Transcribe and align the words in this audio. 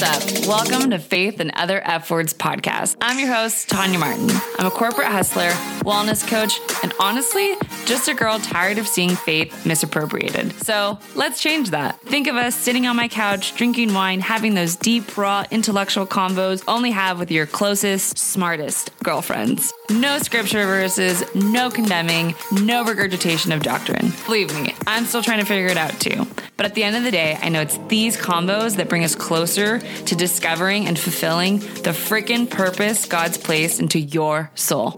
What's 0.00 0.46
up? 0.46 0.46
Welcome 0.46 0.90
to 0.90 1.00
Faith 1.00 1.40
and 1.40 1.50
Other 1.56 1.80
F 1.80 2.08
Words 2.08 2.32
podcast. 2.32 2.94
I'm 3.00 3.18
your 3.18 3.34
host, 3.34 3.68
Thania 3.68 3.98
Martin. 3.98 4.30
I'm 4.56 4.66
a 4.66 4.70
corporate 4.70 5.08
hustler, 5.08 5.48
wellness 5.82 6.24
coach, 6.24 6.60
and 6.84 6.92
honestly, 7.00 7.56
just 7.88 8.06
a 8.06 8.14
girl 8.14 8.38
tired 8.38 8.76
of 8.76 8.86
seeing 8.86 9.16
faith 9.16 9.64
misappropriated. 9.64 10.52
So 10.62 10.98
let's 11.14 11.40
change 11.40 11.70
that. 11.70 11.98
Think 12.02 12.26
of 12.26 12.36
us 12.36 12.54
sitting 12.54 12.86
on 12.86 12.96
my 12.96 13.08
couch, 13.08 13.56
drinking 13.56 13.94
wine, 13.94 14.20
having 14.20 14.54
those 14.54 14.76
deep, 14.76 15.16
raw, 15.16 15.44
intellectual 15.50 16.06
combos 16.06 16.62
only 16.68 16.90
have 16.90 17.18
with 17.18 17.30
your 17.30 17.46
closest, 17.46 18.18
smartest 18.18 18.90
girlfriends. 19.02 19.72
No 19.90 20.18
scripture 20.18 20.66
verses, 20.66 21.24
no 21.34 21.70
condemning, 21.70 22.34
no 22.52 22.84
regurgitation 22.84 23.52
of 23.52 23.62
doctrine. 23.62 24.12
Believe 24.26 24.54
me, 24.54 24.74
I'm 24.86 25.06
still 25.06 25.22
trying 25.22 25.40
to 25.40 25.46
figure 25.46 25.68
it 25.68 25.78
out 25.78 25.98
too. 25.98 26.26
But 26.58 26.66
at 26.66 26.74
the 26.74 26.82
end 26.82 26.96
of 26.96 27.04
the 27.04 27.10
day, 27.10 27.38
I 27.40 27.48
know 27.48 27.62
it's 27.62 27.78
these 27.88 28.16
combos 28.16 28.76
that 28.76 28.88
bring 28.88 29.04
us 29.04 29.14
closer 29.14 29.78
to 29.78 30.14
discovering 30.14 30.86
and 30.86 30.98
fulfilling 30.98 31.60
the 31.60 31.94
freaking 31.94 32.50
purpose 32.50 33.06
God's 33.06 33.38
placed 33.38 33.80
into 33.80 33.98
your 33.98 34.50
soul. 34.54 34.96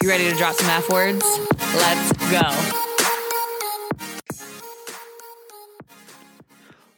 You 0.00 0.08
ready 0.08 0.30
to 0.30 0.36
drop 0.36 0.54
some 0.54 0.70
F 0.70 0.88
words? 0.90 1.24
Let's 1.74 2.12
go. 2.30 2.78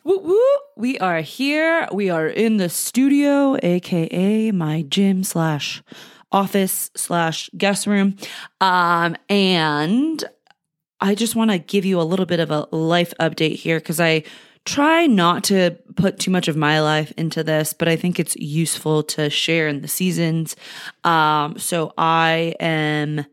Woo 0.05 0.19
woo! 0.19 0.47
We 0.77 0.99
are 0.99 1.23
here. 1.23 1.89
We 1.95 2.11
are 2.11 2.27
in 2.27 2.59
the 2.59 2.69
studio, 2.69 3.57
aka 3.63 4.51
my 4.51 4.83
gym 4.83 5.25
slash 5.25 5.83
office 6.31 6.91
slash 6.95 7.49
guest 7.57 7.87
room. 7.87 8.19
Um, 8.61 9.17
and 9.31 10.23
I 11.01 11.15
just 11.15 11.35
want 11.35 11.53
to 11.53 11.59
give 11.59 11.87
you 11.87 11.99
a 11.99 12.03
little 12.03 12.27
bit 12.27 12.39
of 12.39 12.51
a 12.51 12.67
life 12.71 13.15
update 13.19 13.57
here 13.57 13.81
because 13.81 13.99
I 13.99 14.25
try 14.65 15.07
not 15.07 15.45
to 15.45 15.77
put 15.97 16.19
too 16.19 16.31
much 16.31 16.49
of 16.49 16.57
my 16.57 16.81
life 16.81 17.13
into 17.17 17.43
this, 17.43 17.73
but 17.73 17.89
I 17.89 17.97
think 17.97 18.19
it's 18.19 18.37
useful 18.37 19.03
to 19.05 19.31
share 19.31 19.69
in 19.69 19.83
the 19.83 19.89
seasons. 19.89 20.57
Um, 21.05 21.59
so 21.59 21.93
I 21.97 22.55
am 22.61 23.25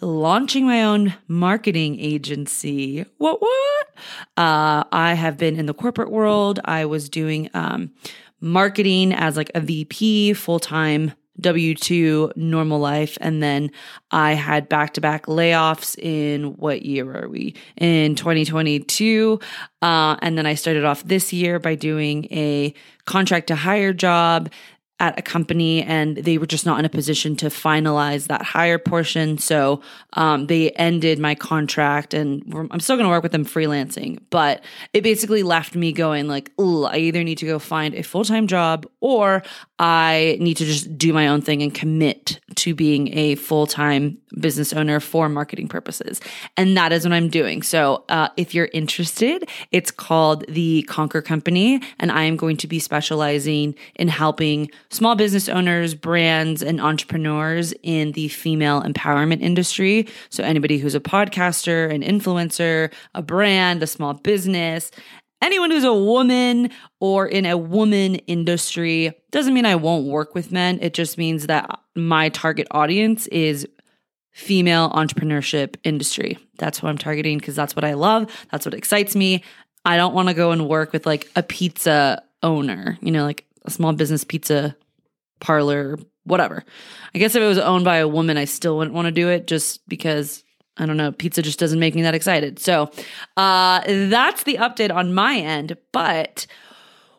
launching 0.00 0.66
my 0.66 0.84
own 0.84 1.14
marketing 1.28 1.98
agency. 2.00 3.04
What, 3.18 3.40
what? 3.40 3.86
Uh, 4.36 4.84
I 4.92 5.14
have 5.14 5.36
been 5.36 5.58
in 5.58 5.66
the 5.66 5.74
corporate 5.74 6.10
world. 6.10 6.60
I 6.64 6.84
was 6.86 7.08
doing 7.08 7.50
um, 7.54 7.92
marketing 8.40 9.12
as 9.12 9.36
like 9.36 9.50
a 9.54 9.60
VP 9.60 10.34
full 10.34 10.58
time 10.58 11.12
W 11.40 11.74
2 11.74 12.32
normal 12.36 12.78
life. 12.78 13.16
And 13.20 13.42
then 13.42 13.70
I 14.10 14.32
had 14.32 14.68
back 14.68 14.94
to 14.94 15.00
back 15.00 15.26
layoffs 15.26 15.98
in 15.98 16.56
what 16.56 16.82
year 16.82 17.24
are 17.24 17.28
we? 17.28 17.54
In 17.76 18.14
2022. 18.14 19.40
Uh, 19.82 20.16
and 20.22 20.36
then 20.36 20.46
I 20.46 20.54
started 20.54 20.84
off 20.84 21.02
this 21.04 21.32
year 21.32 21.58
by 21.58 21.74
doing 21.74 22.26
a 22.30 22.74
contract 23.06 23.48
to 23.48 23.56
hire 23.56 23.92
job 23.92 24.50
at 25.00 25.18
a 25.18 25.22
company 25.22 25.82
and 25.82 26.18
they 26.18 26.36
were 26.36 26.46
just 26.46 26.66
not 26.66 26.78
in 26.78 26.84
a 26.84 26.88
position 26.88 27.34
to 27.34 27.46
finalize 27.46 28.26
that 28.26 28.42
hire 28.42 28.78
portion. 28.78 29.38
So 29.38 29.80
um, 30.12 30.46
they 30.46 30.70
ended 30.72 31.18
my 31.18 31.34
contract 31.34 32.12
and 32.12 32.42
I'm 32.70 32.80
still 32.80 32.96
going 32.96 33.06
to 33.06 33.10
work 33.10 33.22
with 33.22 33.32
them 33.32 33.46
freelancing. 33.46 34.20
But 34.28 34.62
it 34.92 35.02
basically 35.02 35.42
left 35.42 35.74
me 35.74 35.90
going 35.92 36.28
like, 36.28 36.52
I 36.58 36.98
either 36.98 37.24
need 37.24 37.38
to 37.38 37.46
go 37.46 37.58
find 37.58 37.94
a 37.94 38.02
full 38.02 38.24
time 38.24 38.46
job 38.46 38.86
or 39.00 39.42
I 39.80 40.36
need 40.38 40.58
to 40.58 40.66
just 40.66 40.98
do 40.98 41.14
my 41.14 41.26
own 41.26 41.40
thing 41.40 41.62
and 41.62 41.74
commit 41.74 42.38
to 42.56 42.74
being 42.74 43.16
a 43.16 43.36
full 43.36 43.66
time 43.66 44.18
business 44.38 44.74
owner 44.74 45.00
for 45.00 45.30
marketing 45.30 45.68
purposes. 45.68 46.20
And 46.58 46.76
that 46.76 46.92
is 46.92 47.04
what 47.04 47.14
I'm 47.14 47.30
doing. 47.30 47.62
So 47.62 48.04
uh, 48.10 48.28
if 48.36 48.54
you're 48.54 48.68
interested, 48.74 49.48
it's 49.72 49.90
called 49.90 50.44
the 50.48 50.82
Conquer 50.82 51.22
Company, 51.22 51.80
and 51.98 52.12
I 52.12 52.24
am 52.24 52.36
going 52.36 52.58
to 52.58 52.66
be 52.66 52.78
specializing 52.78 53.74
in 53.96 54.08
helping 54.08 54.70
small 54.90 55.14
business 55.14 55.48
owners, 55.48 55.94
brands, 55.94 56.62
and 56.62 56.78
entrepreneurs 56.78 57.72
in 57.82 58.12
the 58.12 58.28
female 58.28 58.82
empowerment 58.82 59.40
industry. 59.40 60.06
So 60.28 60.44
anybody 60.44 60.76
who's 60.76 60.94
a 60.94 61.00
podcaster, 61.00 61.90
an 61.90 62.02
influencer, 62.02 62.92
a 63.14 63.22
brand, 63.22 63.82
a 63.82 63.86
small 63.86 64.12
business, 64.12 64.90
anyone 65.40 65.70
who's 65.70 65.84
a 65.84 65.94
woman 65.94 66.70
or 67.00 67.26
in 67.26 67.46
a 67.46 67.56
woman 67.56 68.16
industry 68.16 69.12
doesn't 69.30 69.54
mean 69.54 69.66
I 69.66 69.76
won't 69.76 70.06
work 70.06 70.34
with 70.34 70.52
men. 70.52 70.78
It 70.80 70.94
just 70.94 71.18
means 71.18 71.46
that 71.46 71.80
my 71.94 72.28
target 72.28 72.66
audience 72.70 73.26
is 73.28 73.66
female 74.32 74.90
entrepreneurship 74.90 75.76
industry. 75.84 76.38
That's 76.58 76.78
who 76.78 76.86
I'm 76.86 76.98
targeting 76.98 77.38
because 77.38 77.56
that's 77.56 77.74
what 77.74 77.84
I 77.84 77.94
love. 77.94 78.30
That's 78.50 78.64
what 78.64 78.74
excites 78.74 79.16
me. 79.16 79.42
I 79.84 79.96
don't 79.96 80.14
want 80.14 80.28
to 80.28 80.34
go 80.34 80.52
and 80.52 80.68
work 80.68 80.92
with 80.92 81.06
like 81.06 81.28
a 81.36 81.42
pizza 81.42 82.22
owner, 82.42 82.98
you 83.00 83.10
know, 83.10 83.24
like 83.24 83.46
a 83.64 83.70
small 83.70 83.92
business 83.92 84.24
pizza 84.24 84.76
parlor, 85.40 85.98
whatever. 86.24 86.64
I 87.14 87.18
guess 87.18 87.34
if 87.34 87.42
it 87.42 87.46
was 87.46 87.58
owned 87.58 87.84
by 87.84 87.96
a 87.96 88.08
woman, 88.08 88.36
I 88.36 88.44
still 88.44 88.76
wouldn't 88.76 88.94
want 88.94 89.06
to 89.06 89.12
do 89.12 89.28
it 89.28 89.46
just 89.46 89.86
because 89.88 90.44
I 90.80 90.86
don't 90.86 90.96
know, 90.96 91.12
pizza 91.12 91.42
just 91.42 91.58
doesn't 91.58 91.78
make 91.78 91.94
me 91.94 92.02
that 92.02 92.14
excited. 92.14 92.58
So 92.58 92.90
uh, 93.36 93.82
that's 93.86 94.44
the 94.44 94.56
update 94.56 94.92
on 94.92 95.12
my 95.12 95.36
end. 95.36 95.76
But 95.92 96.46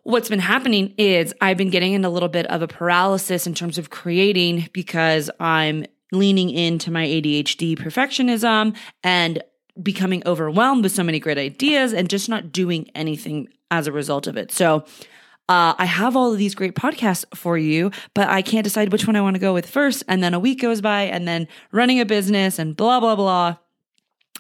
what's 0.04 0.30
been 0.30 0.40
happening 0.40 0.94
is 0.98 1.34
I've 1.42 1.58
been 1.58 1.70
getting 1.70 1.94
in 1.94 2.04
a 2.04 2.10
little 2.10 2.28
bit 2.28 2.48
of 2.48 2.62
a 2.62 2.68
paralysis 2.68 3.46
in 3.46 3.54
terms 3.54 3.78
of 3.78 3.92
creating 3.92 4.70
because 4.74 5.30
I'm 5.40 5.86
leaning 6.12 6.50
into 6.50 6.92
my 6.92 7.06
ADHD 7.06 7.78
perfectionism 7.78 8.76
and 9.04 9.44
becoming 9.82 10.24
overwhelmed 10.26 10.84
with 10.84 10.92
so 10.92 11.04
many 11.04 11.20
great 11.20 11.38
ideas 11.38 11.94
and 11.94 12.10
just 12.10 12.28
not 12.28 12.52
doing 12.52 12.90
anything 12.96 13.48
as 13.70 13.88
a 13.88 13.92
result 13.92 14.28
of 14.28 14.38
it. 14.38 14.52
So 14.52 14.86
uh, 15.50 15.74
I 15.78 15.85
have 15.85 16.16
all 16.16 16.31
of 16.31 16.38
these 16.38 16.56
great 16.56 16.75
podcasts 16.75 17.25
for 17.35 17.57
you, 17.57 17.91
but 18.13 18.29
I 18.29 18.41
can't 18.41 18.63
decide 18.63 18.91
which 18.91 19.07
one 19.07 19.16
I 19.16 19.22
want 19.22 19.35
to 19.35 19.40
go 19.40 19.53
with 19.53 19.69
first. 19.69 20.03
And 20.07 20.24
then 20.24 20.34
a 20.34 20.40
week 20.40 20.62
goes 20.62 20.81
by, 20.81 21.03
and 21.03 21.28
then 21.28 21.47
running 21.72 22.00
a 22.00 22.06
business 22.06 22.59
and 22.59 22.75
blah, 22.75 23.00
blah, 23.00 23.16
blah 23.16 23.57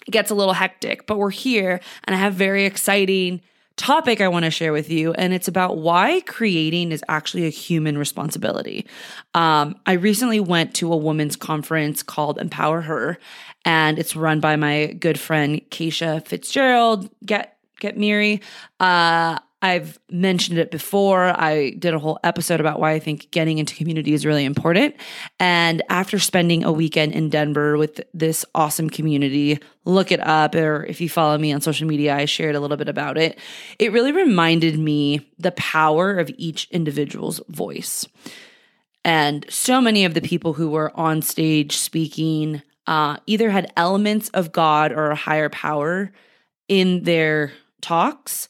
gets 0.09 0.31
a 0.31 0.35
little 0.35 0.53
hectic. 0.53 1.05
But 1.05 1.17
we're 1.17 1.29
here, 1.29 1.79
and 2.05 2.15
I 2.15 2.19
have 2.19 2.33
very 2.33 2.65
exciting 2.65 3.41
topic 3.77 4.21
I 4.21 4.27
want 4.27 4.45
to 4.45 4.51
share 4.51 4.73
with 4.73 4.89
you, 4.89 5.13
and 5.13 5.33
it's 5.33 5.47
about 5.47 5.77
why 5.77 6.21
creating 6.21 6.91
is 6.91 7.03
actually 7.07 7.45
a 7.45 7.49
human 7.49 7.97
responsibility. 7.97 8.85
Um, 9.33 9.75
I 9.85 9.93
recently 9.93 10.39
went 10.39 10.75
to 10.75 10.91
a 10.91 10.97
women's 10.97 11.35
conference 11.35 12.03
called 12.03 12.37
Empower 12.37 12.81
Her, 12.81 13.17
and 13.65 13.97
it's 13.97 14.15
run 14.15 14.39
by 14.39 14.55
my 14.55 14.87
good 14.99 15.19
friend 15.19 15.61
Keisha 15.69 16.25
Fitzgerald. 16.25 17.09
Get 17.25 17.57
get 17.79 17.97
Miri. 17.97 18.41
Uh, 18.79 19.39
I've 19.61 19.99
mentioned 20.09 20.57
it 20.57 20.71
before. 20.71 21.39
I 21.39 21.71
did 21.71 21.93
a 21.93 21.99
whole 21.99 22.19
episode 22.23 22.59
about 22.59 22.79
why 22.79 22.93
I 22.93 22.99
think 22.99 23.29
getting 23.29 23.59
into 23.59 23.75
community 23.75 24.13
is 24.13 24.25
really 24.25 24.43
important. 24.43 24.95
And 25.39 25.83
after 25.87 26.17
spending 26.17 26.63
a 26.63 26.71
weekend 26.71 27.13
in 27.13 27.29
Denver 27.29 27.77
with 27.77 28.01
this 28.13 28.43
awesome 28.55 28.89
community, 28.89 29.59
look 29.85 30.11
it 30.11 30.19
up, 30.19 30.55
or 30.55 30.85
if 30.85 30.99
you 30.99 31.09
follow 31.09 31.37
me 31.37 31.53
on 31.53 31.61
social 31.61 31.87
media, 31.87 32.15
I 32.15 32.25
shared 32.25 32.55
a 32.55 32.59
little 32.59 32.77
bit 32.77 32.89
about 32.89 33.19
it. 33.19 33.37
It 33.77 33.91
really 33.91 34.11
reminded 34.11 34.79
me 34.79 35.29
the 35.37 35.51
power 35.51 36.17
of 36.17 36.31
each 36.37 36.67
individual's 36.71 37.39
voice. 37.47 38.07
And 39.05 39.45
so 39.49 39.79
many 39.79 40.05
of 40.05 40.15
the 40.15 40.21
people 40.21 40.53
who 40.53 40.71
were 40.71 40.91
on 40.99 41.21
stage 41.21 41.77
speaking 41.77 42.63
uh, 42.87 43.17
either 43.27 43.51
had 43.51 43.71
elements 43.77 44.29
of 44.29 44.51
God 44.51 44.91
or 44.91 45.11
a 45.11 45.15
higher 45.15 45.49
power 45.49 46.11
in 46.67 47.03
their 47.03 47.51
talks 47.81 48.49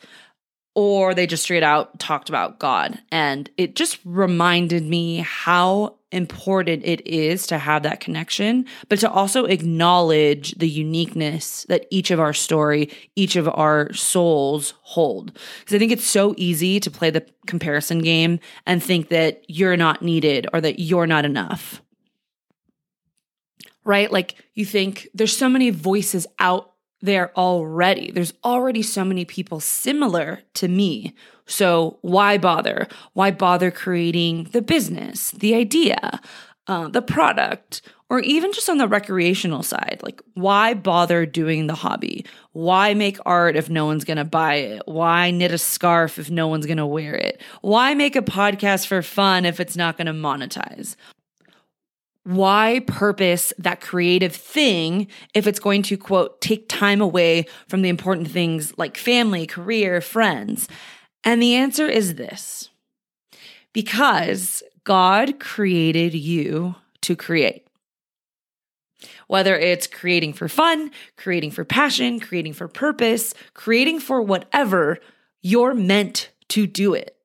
or 0.73 1.13
they 1.13 1.27
just 1.27 1.43
straight 1.43 1.63
out 1.63 1.99
talked 1.99 2.29
about 2.29 2.59
God. 2.59 2.97
And 3.11 3.49
it 3.57 3.75
just 3.75 3.99
reminded 4.05 4.83
me 4.83 5.17
how 5.17 5.97
important 6.11 6.83
it 6.85 7.05
is 7.07 7.47
to 7.47 7.57
have 7.57 7.83
that 7.83 7.99
connection, 7.99 8.65
but 8.89 8.99
to 8.99 9.09
also 9.09 9.45
acknowledge 9.45 10.51
the 10.57 10.67
uniqueness 10.67 11.65
that 11.69 11.87
each 11.89 12.11
of 12.11 12.19
our 12.19 12.33
story, 12.33 12.89
each 13.15 13.35
of 13.35 13.47
our 13.49 13.91
souls 13.93 14.73
hold. 14.81 15.33
Because 15.59 15.75
I 15.75 15.79
think 15.79 15.91
it's 15.91 16.05
so 16.05 16.33
easy 16.37 16.79
to 16.81 16.91
play 16.91 17.09
the 17.09 17.25
comparison 17.47 17.99
game 17.99 18.39
and 18.65 18.83
think 18.83 19.09
that 19.09 19.43
you're 19.47 19.77
not 19.77 20.01
needed 20.01 20.47
or 20.53 20.61
that 20.61 20.79
you're 20.79 21.07
not 21.07 21.25
enough. 21.25 21.81
Right? 23.83 24.11
Like 24.11 24.35
you 24.53 24.65
think 24.65 25.07
there's 25.13 25.35
so 25.35 25.49
many 25.49 25.69
voices 25.69 26.27
out 26.39 26.70
there 27.01 27.37
already. 27.37 28.11
There's 28.11 28.33
already 28.43 28.81
so 28.81 29.03
many 29.03 29.25
people 29.25 29.59
similar 29.59 30.41
to 30.55 30.67
me. 30.67 31.13
So 31.45 31.97
why 32.01 32.37
bother? 32.37 32.87
Why 33.13 33.31
bother 33.31 33.71
creating 33.71 34.45
the 34.51 34.61
business, 34.61 35.31
the 35.31 35.55
idea, 35.55 36.21
uh, 36.67 36.87
the 36.87 37.01
product, 37.01 37.81
or 38.09 38.19
even 38.19 38.53
just 38.53 38.69
on 38.69 38.77
the 38.77 38.87
recreational 38.87 39.63
side? 39.63 39.99
Like, 40.03 40.21
why 40.33 40.73
bother 40.73 41.25
doing 41.25 41.67
the 41.67 41.75
hobby? 41.75 42.25
Why 42.53 42.93
make 42.93 43.17
art 43.25 43.55
if 43.55 43.69
no 43.69 43.85
one's 43.85 44.05
gonna 44.05 44.25
buy 44.25 44.55
it? 44.55 44.83
Why 44.85 45.31
knit 45.31 45.51
a 45.51 45.57
scarf 45.57 46.19
if 46.19 46.29
no 46.29 46.47
one's 46.47 46.65
gonna 46.65 46.87
wear 46.87 47.15
it? 47.15 47.41
Why 47.61 47.93
make 47.95 48.15
a 48.15 48.21
podcast 48.21 48.87
for 48.87 49.01
fun 49.01 49.45
if 49.45 49.59
it's 49.59 49.75
not 49.75 49.97
gonna 49.97 50.13
monetize? 50.13 50.95
Why 52.23 52.81
purpose 52.85 53.51
that 53.57 53.81
creative 53.81 54.35
thing 54.35 55.07
if 55.33 55.47
it's 55.47 55.59
going 55.59 55.81
to 55.83 55.97
quote 55.97 56.39
take 56.41 56.69
time 56.69 57.01
away 57.01 57.45
from 57.67 57.81
the 57.81 57.89
important 57.89 58.29
things 58.29 58.77
like 58.77 58.97
family, 58.97 59.47
career, 59.47 60.01
friends? 60.01 60.67
And 61.23 61.41
the 61.41 61.55
answer 61.55 61.87
is 61.87 62.15
this. 62.15 62.69
Because 63.73 64.63
God 64.83 65.39
created 65.39 66.13
you 66.13 66.75
to 67.01 67.15
create. 67.15 67.67
Whether 69.27 69.57
it's 69.57 69.87
creating 69.87 70.33
for 70.33 70.47
fun, 70.47 70.91
creating 71.17 71.51
for 71.51 71.63
passion, 71.63 72.19
creating 72.19 72.53
for 72.53 72.67
purpose, 72.67 73.33
creating 73.53 73.99
for 73.99 74.21
whatever, 74.21 74.99
you're 75.41 75.73
meant 75.73 76.29
to 76.49 76.67
do 76.67 76.93
it. 76.93 77.15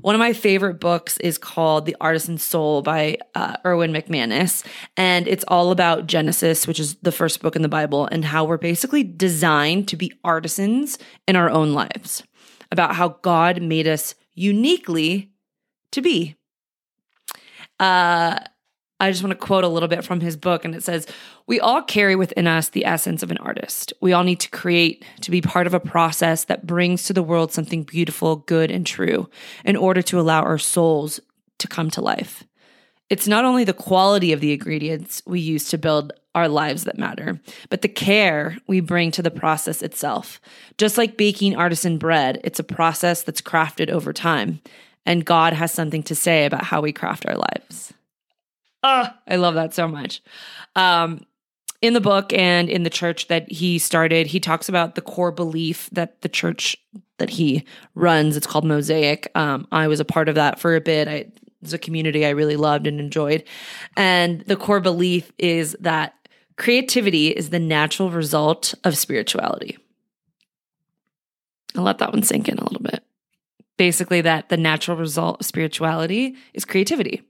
One 0.00 0.14
of 0.14 0.18
my 0.18 0.32
favorite 0.32 0.80
books 0.80 1.16
is 1.18 1.38
called 1.38 1.86
The 1.86 1.96
Artisan 2.00 2.38
Soul 2.38 2.82
by 2.82 3.18
uh, 3.34 3.56
Erwin 3.64 3.92
McManus. 3.92 4.64
And 4.96 5.28
it's 5.28 5.44
all 5.48 5.70
about 5.70 6.06
Genesis, 6.06 6.66
which 6.66 6.80
is 6.80 6.96
the 6.96 7.12
first 7.12 7.40
book 7.42 7.56
in 7.56 7.62
the 7.62 7.68
Bible, 7.68 8.06
and 8.06 8.24
how 8.24 8.44
we're 8.44 8.58
basically 8.58 9.02
designed 9.04 9.88
to 9.88 9.96
be 9.96 10.12
artisans 10.24 10.98
in 11.28 11.36
our 11.36 11.50
own 11.50 11.72
lives, 11.72 12.22
about 12.72 12.96
how 12.96 13.08
God 13.22 13.62
made 13.62 13.86
us 13.86 14.14
uniquely 14.34 15.30
to 15.92 16.02
be. 16.02 16.36
Uh, 17.78 18.38
I 19.00 19.10
just 19.10 19.22
want 19.22 19.32
to 19.32 19.46
quote 19.46 19.64
a 19.64 19.68
little 19.68 19.88
bit 19.88 20.04
from 20.04 20.20
his 20.20 20.36
book, 20.36 20.64
and 20.64 20.74
it 20.74 20.82
says, 20.82 21.06
We 21.46 21.58
all 21.58 21.82
carry 21.82 22.14
within 22.14 22.46
us 22.46 22.68
the 22.68 22.84
essence 22.84 23.22
of 23.22 23.30
an 23.30 23.38
artist. 23.38 23.92
We 24.00 24.12
all 24.12 24.22
need 24.22 24.40
to 24.40 24.50
create, 24.50 25.04
to 25.22 25.30
be 25.30 25.40
part 25.40 25.66
of 25.66 25.74
a 25.74 25.80
process 25.80 26.44
that 26.44 26.66
brings 26.66 27.04
to 27.04 27.12
the 27.12 27.22
world 27.22 27.52
something 27.52 27.82
beautiful, 27.82 28.36
good, 28.36 28.70
and 28.70 28.86
true 28.86 29.28
in 29.64 29.76
order 29.76 30.00
to 30.02 30.20
allow 30.20 30.42
our 30.42 30.58
souls 30.58 31.20
to 31.58 31.68
come 31.68 31.90
to 31.90 32.00
life. 32.00 32.44
It's 33.10 33.28
not 33.28 33.44
only 33.44 33.64
the 33.64 33.72
quality 33.72 34.32
of 34.32 34.40
the 34.40 34.52
ingredients 34.52 35.22
we 35.26 35.40
use 35.40 35.68
to 35.68 35.78
build 35.78 36.12
our 36.34 36.48
lives 36.48 36.84
that 36.84 36.98
matter, 36.98 37.40
but 37.70 37.82
the 37.82 37.88
care 37.88 38.56
we 38.66 38.80
bring 38.80 39.10
to 39.12 39.22
the 39.22 39.30
process 39.30 39.82
itself. 39.82 40.40
Just 40.78 40.98
like 40.98 41.16
baking 41.16 41.56
artisan 41.56 41.98
bread, 41.98 42.40
it's 42.42 42.58
a 42.58 42.64
process 42.64 43.22
that's 43.22 43.40
crafted 43.40 43.90
over 43.90 44.12
time, 44.12 44.60
and 45.04 45.24
God 45.24 45.52
has 45.52 45.72
something 45.72 46.02
to 46.04 46.14
say 46.14 46.46
about 46.46 46.64
how 46.64 46.80
we 46.80 46.92
craft 46.92 47.26
our 47.26 47.36
lives. 47.36 47.92
Oh, 48.84 49.08
I 49.26 49.36
love 49.36 49.54
that 49.54 49.72
so 49.72 49.88
much. 49.88 50.22
Um, 50.76 51.24
in 51.80 51.94
the 51.94 52.02
book 52.02 52.34
and 52.34 52.68
in 52.68 52.82
the 52.82 52.90
church 52.90 53.28
that 53.28 53.50
he 53.50 53.78
started, 53.78 54.26
he 54.26 54.38
talks 54.38 54.68
about 54.68 54.94
the 54.94 55.00
core 55.00 55.32
belief 55.32 55.88
that 55.92 56.20
the 56.20 56.28
church 56.28 56.76
that 57.18 57.30
he 57.30 57.64
runs, 57.94 58.36
it's 58.36 58.46
called 58.46 58.64
Mosaic. 58.64 59.30
Um, 59.34 59.66
I 59.72 59.88
was 59.88 60.00
a 60.00 60.04
part 60.04 60.28
of 60.28 60.34
that 60.34 60.60
for 60.60 60.76
a 60.76 60.82
bit. 60.82 61.08
I, 61.08 61.12
it 61.12 61.38
was 61.62 61.72
a 61.72 61.78
community 61.78 62.26
I 62.26 62.30
really 62.30 62.56
loved 62.56 62.86
and 62.86 63.00
enjoyed. 63.00 63.44
And 63.96 64.42
the 64.42 64.56
core 64.56 64.80
belief 64.80 65.32
is 65.38 65.74
that 65.80 66.14
creativity 66.56 67.28
is 67.28 67.48
the 67.48 67.58
natural 67.58 68.10
result 68.10 68.74
of 68.84 68.98
spirituality. 68.98 69.78
I'll 71.74 71.84
let 71.84 71.98
that 71.98 72.12
one 72.12 72.22
sink 72.22 72.48
in 72.48 72.58
a 72.58 72.64
little 72.64 72.82
bit. 72.82 73.02
Basically, 73.78 74.20
that 74.20 74.50
the 74.50 74.58
natural 74.58 74.98
result 74.98 75.40
of 75.40 75.46
spirituality 75.46 76.36
is 76.52 76.66
creativity. 76.66 77.22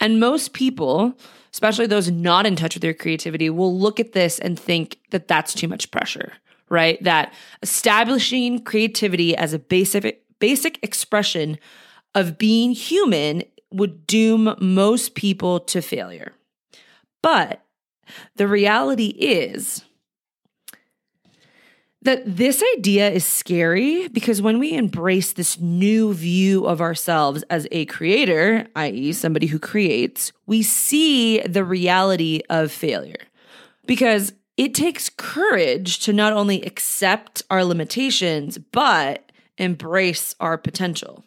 And 0.00 0.20
most 0.20 0.52
people, 0.52 1.14
especially 1.52 1.86
those 1.86 2.10
not 2.10 2.46
in 2.46 2.56
touch 2.56 2.74
with 2.74 2.82
their 2.82 2.94
creativity, 2.94 3.50
will 3.50 3.76
look 3.76 4.00
at 4.00 4.12
this 4.12 4.38
and 4.38 4.58
think 4.58 4.98
that 5.10 5.28
that's 5.28 5.54
too 5.54 5.68
much 5.68 5.90
pressure, 5.90 6.32
right? 6.68 7.02
That 7.02 7.32
establishing 7.62 8.62
creativity 8.64 9.36
as 9.36 9.52
a 9.52 9.58
basic 9.58 10.24
basic 10.38 10.82
expression 10.82 11.58
of 12.14 12.38
being 12.38 12.72
human 12.72 13.42
would 13.70 14.06
doom 14.06 14.56
most 14.60 15.14
people 15.14 15.60
to 15.60 15.80
failure. 15.80 16.32
But 17.22 17.62
the 18.36 18.48
reality 18.48 19.08
is 19.08 19.84
that 22.02 22.22
this 22.24 22.62
idea 22.76 23.10
is 23.10 23.26
scary 23.26 24.08
because 24.08 24.40
when 24.40 24.58
we 24.58 24.72
embrace 24.72 25.32
this 25.32 25.60
new 25.60 26.14
view 26.14 26.66
of 26.66 26.80
ourselves 26.80 27.42
as 27.50 27.68
a 27.70 27.84
creator, 27.86 28.66
i.e., 28.76 29.12
somebody 29.12 29.46
who 29.46 29.58
creates, 29.58 30.32
we 30.46 30.62
see 30.62 31.40
the 31.40 31.64
reality 31.64 32.40
of 32.48 32.72
failure. 32.72 33.26
Because 33.86 34.32
it 34.56 34.74
takes 34.74 35.10
courage 35.10 36.00
to 36.00 36.12
not 36.12 36.32
only 36.32 36.62
accept 36.62 37.42
our 37.50 37.64
limitations, 37.64 38.56
but 38.56 39.30
embrace 39.58 40.34
our 40.40 40.56
potential. 40.56 41.24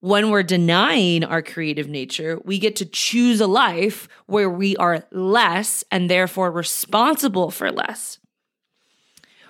When 0.00 0.30
we're 0.30 0.42
denying 0.42 1.24
our 1.24 1.42
creative 1.42 1.88
nature, 1.88 2.38
we 2.44 2.58
get 2.58 2.76
to 2.76 2.86
choose 2.86 3.40
a 3.40 3.46
life 3.46 4.08
where 4.26 4.50
we 4.50 4.76
are 4.76 5.04
less 5.12 5.84
and 5.90 6.10
therefore 6.10 6.50
responsible 6.50 7.50
for 7.50 7.70
less 7.70 8.18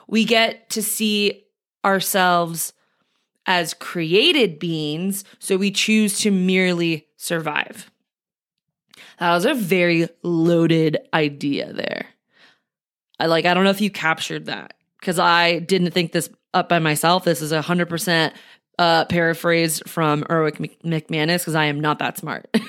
we 0.06 0.24
get 0.24 0.70
to 0.70 0.82
see 0.82 1.44
ourselves 1.84 2.72
as 3.46 3.74
created 3.74 4.58
beings, 4.58 5.24
so 5.38 5.56
we 5.56 5.70
choose 5.70 6.18
to 6.20 6.30
merely 6.30 7.06
survive. 7.16 7.90
That 9.18 9.32
was 9.32 9.44
a 9.44 9.54
very 9.54 10.08
loaded 10.22 10.98
idea 11.12 11.72
there. 11.72 12.06
I 13.20 13.26
like, 13.26 13.44
I 13.44 13.54
don't 13.54 13.64
know 13.64 13.70
if 13.70 13.80
you 13.80 13.90
captured 13.90 14.46
that 14.46 14.74
because 14.98 15.18
I 15.18 15.60
didn't 15.60 15.92
think 15.92 16.12
this 16.12 16.30
up 16.52 16.68
by 16.68 16.78
myself. 16.78 17.24
This 17.24 17.42
is 17.42 17.52
a 17.52 17.62
hundred 17.62 17.88
percent 17.88 18.34
uh 18.78 19.04
paraphrased 19.04 19.88
from 19.88 20.24
Erwin 20.30 20.52
McManus 20.84 21.38
because 21.38 21.54
I 21.54 21.66
am 21.66 21.80
not 21.80 22.00
that 22.00 22.18
smart. 22.18 22.48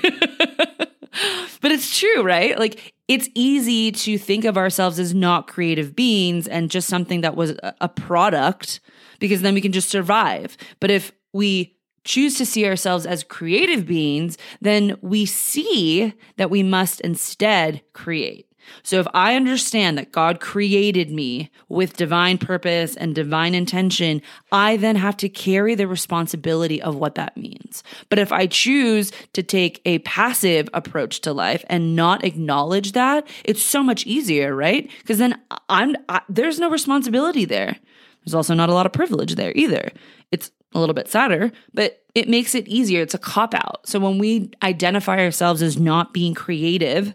but 1.62 1.72
it's 1.72 1.98
true, 1.98 2.22
right? 2.22 2.60
Like 2.60 2.94
it's 3.07 3.30
easy 3.36 3.92
to 3.92 4.18
think 4.18 4.46
of 4.46 4.57
ourselves 4.57 5.00
as 5.00 5.13
not 5.13 5.48
creative 5.48 5.96
beings 5.96 6.48
and 6.48 6.72
just 6.72 6.88
something 6.88 7.22
that 7.22 7.36
was 7.36 7.54
a 7.81 7.90
product 7.90 8.80
because 9.19 9.42
then 9.42 9.54
we 9.54 9.62
can 9.62 9.72
just 9.72 9.90
survive. 9.90 10.57
But 10.80 10.92
if 10.92 11.12
we 11.31 11.78
choose 12.04 12.38
to 12.38 12.46
see 12.46 12.66
ourselves 12.66 13.06
as 13.06 13.24
creative 13.24 13.86
beings, 13.86 14.38
then 14.62 14.98
we 15.02 15.25
see 15.25 16.13
that 16.38 16.50
we 16.50 16.63
must 16.63 17.02
instead 17.02 17.81
create. 17.94 18.48
So 18.83 19.00
if 19.00 19.07
I 19.13 19.35
understand 19.35 19.97
that 19.97 20.12
God 20.12 20.39
created 20.39 21.12
me 21.12 21.50
with 21.69 21.97
divine 21.97 22.38
purpose 22.38 22.95
and 22.95 23.15
divine 23.15 23.56
intention, 23.56 24.21
I 24.51 24.77
then 24.77 24.95
have 24.95 25.17
to 25.17 25.29
carry 25.29 25.75
the 25.75 25.88
responsibility 25.88 26.81
of 26.81 26.95
what 26.95 27.15
that 27.15 27.38
means. 27.38 27.83
But 28.09 28.19
if 28.19 28.31
I 28.31 28.47
choose 28.47 29.12
to 29.33 29.44
take 29.44 29.81
a 29.85 30.00
passive 30.00 30.69
approach 30.73 31.21
to 31.21 31.33
life 31.33 31.63
and 31.69 31.95
not 31.95 32.23
acknowledge 32.23 32.94
that, 32.94 33.27
it's 33.44 33.63
so 33.63 33.83
much 33.83 34.06
easier, 34.06 34.56
right? 34.56 34.89
Because 35.00 35.17
then 35.17 35.39
I'm 35.69 35.95
I, 36.09 36.21
there's 36.29 36.59
no 36.59 36.69
responsibility 36.69 37.45
there. 37.45 37.77
There's 38.23 38.35
also 38.35 38.53
not 38.53 38.69
a 38.69 38.73
lot 38.73 38.85
of 38.85 38.94
privilege 38.94 39.35
there 39.35 39.53
either. 39.56 39.91
It's 40.31 40.51
a 40.73 40.79
little 40.79 40.95
bit 40.95 41.07
sadder, 41.07 41.51
but 41.73 42.03
it 42.15 42.27
makes 42.27 42.56
it 42.56 42.67
easier. 42.67 43.01
It's 43.01 43.13
a 43.13 43.19
cop 43.19 43.53
out. 43.53 43.88
So 43.88 44.00
when 44.00 44.17
we 44.17 44.51
identify 44.63 45.19
ourselves 45.19 45.62
as 45.62 45.77
not 45.77 46.13
being 46.13 46.34
creative, 46.34 47.13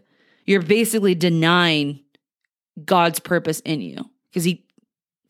you're 0.50 0.62
basically 0.62 1.14
denying 1.14 2.00
God's 2.84 3.20
purpose 3.20 3.60
in 3.60 3.80
you 3.80 4.10
because 4.30 4.42
He 4.42 4.66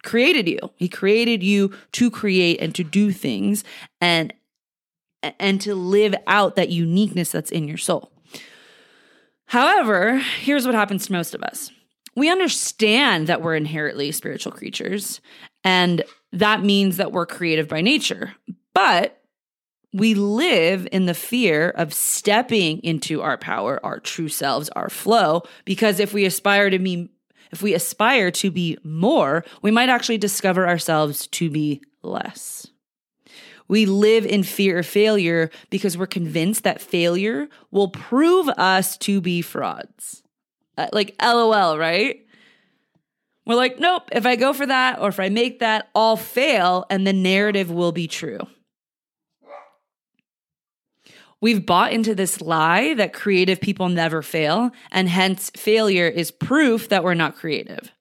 created 0.02 0.48
you. 0.48 0.58
He 0.76 0.88
created 0.88 1.42
you 1.42 1.74
to 1.92 2.10
create 2.10 2.58
and 2.60 2.74
to 2.74 2.82
do 2.82 3.12
things 3.12 3.62
and 4.00 4.32
and 5.38 5.60
to 5.60 5.74
live 5.74 6.14
out 6.26 6.56
that 6.56 6.70
uniqueness 6.70 7.30
that's 7.30 7.50
in 7.50 7.68
your 7.68 7.76
soul. 7.76 8.10
However, 9.44 10.16
here's 10.40 10.64
what 10.64 10.74
happens 10.74 11.06
to 11.06 11.12
most 11.12 11.34
of 11.34 11.42
us. 11.42 11.70
We 12.16 12.30
understand 12.30 13.26
that 13.26 13.42
we're 13.42 13.56
inherently 13.56 14.12
spiritual 14.12 14.52
creatures 14.52 15.20
and 15.64 16.02
that 16.32 16.62
means 16.62 16.96
that 16.96 17.12
we're 17.12 17.26
creative 17.26 17.68
by 17.68 17.82
nature. 17.82 18.32
But 18.72 19.19
we 19.92 20.14
live 20.14 20.86
in 20.92 21.06
the 21.06 21.14
fear 21.14 21.70
of 21.70 21.92
stepping 21.92 22.78
into 22.82 23.22
our 23.22 23.36
power, 23.36 23.80
our 23.84 23.98
true 23.98 24.28
selves, 24.28 24.68
our 24.70 24.88
flow, 24.88 25.42
because 25.64 25.98
if 25.98 26.12
we 26.12 26.24
aspire 26.24 26.70
to 26.70 26.78
be 26.78 27.10
if 27.52 27.62
we 27.62 27.74
aspire 27.74 28.30
to 28.30 28.50
be 28.52 28.78
more, 28.84 29.44
we 29.60 29.72
might 29.72 29.88
actually 29.88 30.18
discover 30.18 30.68
ourselves 30.68 31.26
to 31.28 31.50
be 31.50 31.82
less. 32.00 32.68
We 33.66 33.86
live 33.86 34.24
in 34.24 34.44
fear 34.44 34.78
of 34.78 34.86
failure 34.86 35.50
because 35.68 35.98
we're 35.98 36.06
convinced 36.06 36.62
that 36.62 36.80
failure 36.80 37.48
will 37.72 37.88
prove 37.88 38.48
us 38.50 38.96
to 38.98 39.20
be 39.20 39.42
frauds. 39.42 40.22
Uh, 40.78 40.88
like 40.92 41.16
LOL, 41.20 41.76
right? 41.76 42.24
We're 43.46 43.56
like, 43.56 43.80
nope, 43.80 44.10
if 44.12 44.26
I 44.26 44.36
go 44.36 44.52
for 44.52 44.66
that 44.66 45.00
or 45.00 45.08
if 45.08 45.18
I 45.18 45.28
make 45.28 45.58
that, 45.58 45.88
I'll 45.94 46.16
fail 46.16 46.86
and 46.88 47.04
the 47.04 47.12
narrative 47.12 47.70
will 47.70 47.92
be 47.92 48.06
true. 48.06 48.46
We've 51.40 51.64
bought 51.64 51.92
into 51.92 52.14
this 52.14 52.40
lie 52.40 52.94
that 52.94 53.14
creative 53.14 53.60
people 53.60 53.88
never 53.88 54.20
fail, 54.22 54.70
and 54.90 55.08
hence 55.08 55.50
failure 55.56 56.06
is 56.06 56.30
proof 56.30 56.88
that 56.90 57.02
we're 57.02 57.14
not 57.14 57.36
creative. 57.36 57.92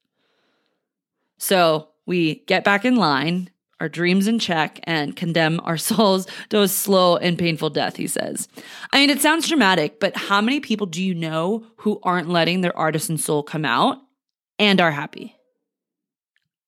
So 1.38 1.89
we 2.05 2.43
get 2.48 2.65
back 2.65 2.84
in 2.84 2.98
line, 2.98 3.50
our 3.79 3.88
dreams 3.88 4.27
in 4.27 4.39
check, 4.39 4.81
and 4.84 5.15
condemn 5.15 5.62
our 5.63 5.77
souls 5.89 6.27
to 6.50 6.62
a 6.62 6.67
slow 6.67 7.15
and 7.15 7.38
painful 7.38 7.69
death, 7.69 7.96
he 7.96 8.08
says. 8.08 8.50
I 8.91 9.00
mean, 9.00 9.10
it 9.10 9.22
sounds 9.22 9.48
dramatic, 9.48 10.01
but 10.01 10.17
how 10.17 10.41
many 10.41 10.60
people 10.60 10.88
do 10.88 11.01
you 11.01 11.15
know 11.15 11.65
who 11.77 12.00
aren't 12.03 12.29
letting 12.29 12.60
their 12.60 12.77
artisan 12.77 13.17
soul 13.17 13.41
come 13.41 13.63
out 13.63 14.00
and 14.58 14.81
are 14.81 14.91
happy? 14.91 15.36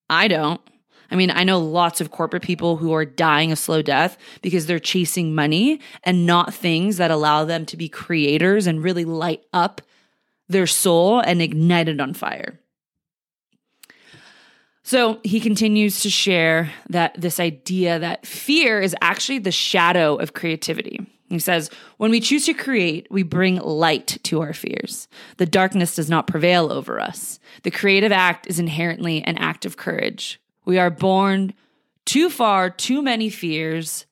I 0.09 0.29
don't. 0.29 0.61
I 1.11 1.15
mean, 1.15 1.29
I 1.29 1.43
know 1.43 1.59
lots 1.59 1.99
of 1.99 2.09
corporate 2.09 2.41
people 2.41 2.77
who 2.77 2.93
are 2.93 3.05
dying 3.05 3.51
a 3.51 3.57
slow 3.57 3.81
death 3.81 4.17
because 4.41 4.65
they're 4.65 4.79
chasing 4.79 5.35
money 5.35 5.81
and 6.03 6.25
not 6.25 6.53
things 6.53 6.97
that 6.97 7.11
allow 7.11 7.43
them 7.43 7.65
to 7.67 7.77
be 7.77 7.89
creators 7.89 8.65
and 8.65 8.83
really 8.83 9.03
light 9.03 9.43
up 9.51 9.81
their 10.47 10.67
soul 10.67 11.19
and 11.19 11.41
ignite 11.41 11.89
it 11.89 11.99
on 11.99 12.13
fire. 12.13 12.59
So 14.83 15.19
he 15.23 15.39
continues 15.39 16.01
to 16.01 16.09
share 16.09 16.71
that 16.89 17.19
this 17.19 17.39
idea 17.39 17.99
that 17.99 18.25
fear 18.25 18.81
is 18.81 18.95
actually 19.01 19.39
the 19.39 19.51
shadow 19.51 20.15
of 20.15 20.33
creativity. 20.33 21.05
He 21.29 21.39
says, 21.39 21.69
When 21.97 22.11
we 22.11 22.19
choose 22.19 22.45
to 22.47 22.53
create, 22.53 23.07
we 23.09 23.23
bring 23.23 23.57
light 23.57 24.17
to 24.23 24.41
our 24.41 24.53
fears. 24.53 25.07
The 25.37 25.45
darkness 25.45 25.95
does 25.95 26.09
not 26.09 26.27
prevail 26.27 26.71
over 26.71 26.99
us. 26.99 27.39
The 27.63 27.71
creative 27.71 28.11
act 28.11 28.47
is 28.47 28.59
inherently 28.59 29.23
an 29.23 29.37
act 29.37 29.65
of 29.65 29.77
courage. 29.77 30.40
We 30.65 30.77
are 30.77 30.89
born 30.89 31.53
too 32.05 32.29
far, 32.29 32.69
too 32.69 33.01
many 33.01 33.29
fears. 33.29 34.05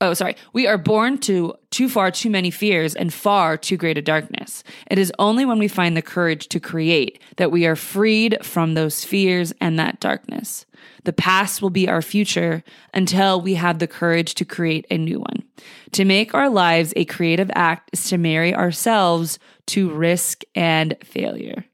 Oh, 0.00 0.12
sorry. 0.12 0.36
We 0.52 0.66
are 0.66 0.76
born 0.76 1.16
to 1.18 1.54
too 1.70 1.88
far, 1.88 2.10
too 2.10 2.28
many 2.28 2.50
fears 2.50 2.94
and 2.94 3.12
far 3.12 3.56
too 3.56 3.78
great 3.78 3.96
a 3.96 4.02
darkness. 4.02 4.62
It 4.90 4.98
is 4.98 5.12
only 5.18 5.46
when 5.46 5.58
we 5.58 5.68
find 5.68 5.96
the 5.96 6.02
courage 6.02 6.48
to 6.48 6.60
create 6.60 7.18
that 7.36 7.50
we 7.50 7.64
are 7.64 7.76
freed 7.76 8.38
from 8.42 8.74
those 8.74 9.04
fears 9.04 9.54
and 9.58 9.78
that 9.78 10.00
darkness. 10.00 10.66
The 11.04 11.14
past 11.14 11.62
will 11.62 11.70
be 11.70 11.88
our 11.88 12.02
future 12.02 12.62
until 12.92 13.40
we 13.40 13.54
have 13.54 13.78
the 13.78 13.86
courage 13.86 14.34
to 14.34 14.44
create 14.44 14.86
a 14.90 14.98
new 14.98 15.20
one. 15.20 15.44
To 15.92 16.04
make 16.04 16.34
our 16.34 16.50
lives 16.50 16.92
a 16.94 17.06
creative 17.06 17.50
act 17.54 17.90
is 17.94 18.08
to 18.10 18.18
marry 18.18 18.54
ourselves 18.54 19.38
to 19.68 19.90
risk 19.90 20.42
and 20.54 20.94
failure. 21.02 21.64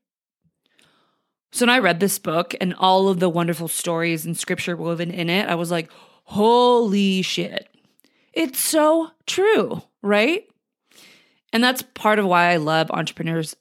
So 1.53 1.67
when 1.67 1.75
I 1.75 1.79
read 1.81 2.01
this 2.01 2.19
book 2.19 2.55
and 2.61 2.75
all 2.79 3.09
of 3.09 3.21
the 3.21 3.29
wonderful 3.29 3.69
stories 3.69 4.25
and 4.25 4.37
scripture 4.37 4.75
woven 4.75 5.11
in 5.11 5.29
it, 5.29 5.49
I 5.49 5.55
was 5.55 5.71
like, 5.71 5.91
holy 6.25 7.21
shit. 7.21 7.69
It's 8.33 8.59
so 8.59 9.11
true, 9.27 9.83
right? 10.01 10.49
And 11.53 11.63
that's 11.63 11.83
part 11.95 12.19
of 12.19 12.25
why 12.25 12.51
I 12.51 12.57
love 12.57 12.91
entrepreneurs 12.91 13.55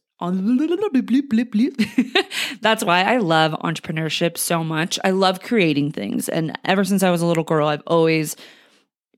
That's 2.62 2.84
why 2.84 3.04
I 3.04 3.18
love 3.18 3.54
entrepreneurship 3.54 4.38
so 4.38 4.64
much. 4.64 5.00
I 5.04 5.10
love 5.10 5.42
creating 5.42 5.92
things. 5.92 6.30
And 6.30 6.58
ever 6.64 6.86
since 6.86 7.04
I 7.04 7.10
was 7.10 7.22
a 7.22 7.26
little 7.26 7.44
girl, 7.44 7.68
I've 7.68 7.84
always 7.88 8.38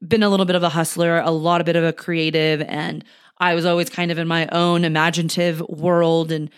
been 0.08 0.24
a 0.24 0.30
little 0.30 0.46
bit 0.46 0.56
of 0.56 0.64
a 0.64 0.70
hustler, 0.70 1.20
a 1.20 1.30
lot 1.30 1.62
of 1.62 1.66
bit 1.66 1.76
of 1.76 1.84
a 1.84 1.94
creative, 1.94 2.62
and 2.62 3.04
I 3.38 3.54
was 3.54 3.66
always 3.66 3.90
kind 3.90 4.12
of 4.12 4.18
in 4.18 4.28
my 4.28 4.48
own 4.48 4.86
imaginative 4.86 5.62
world 5.62 6.32
and 6.32 6.50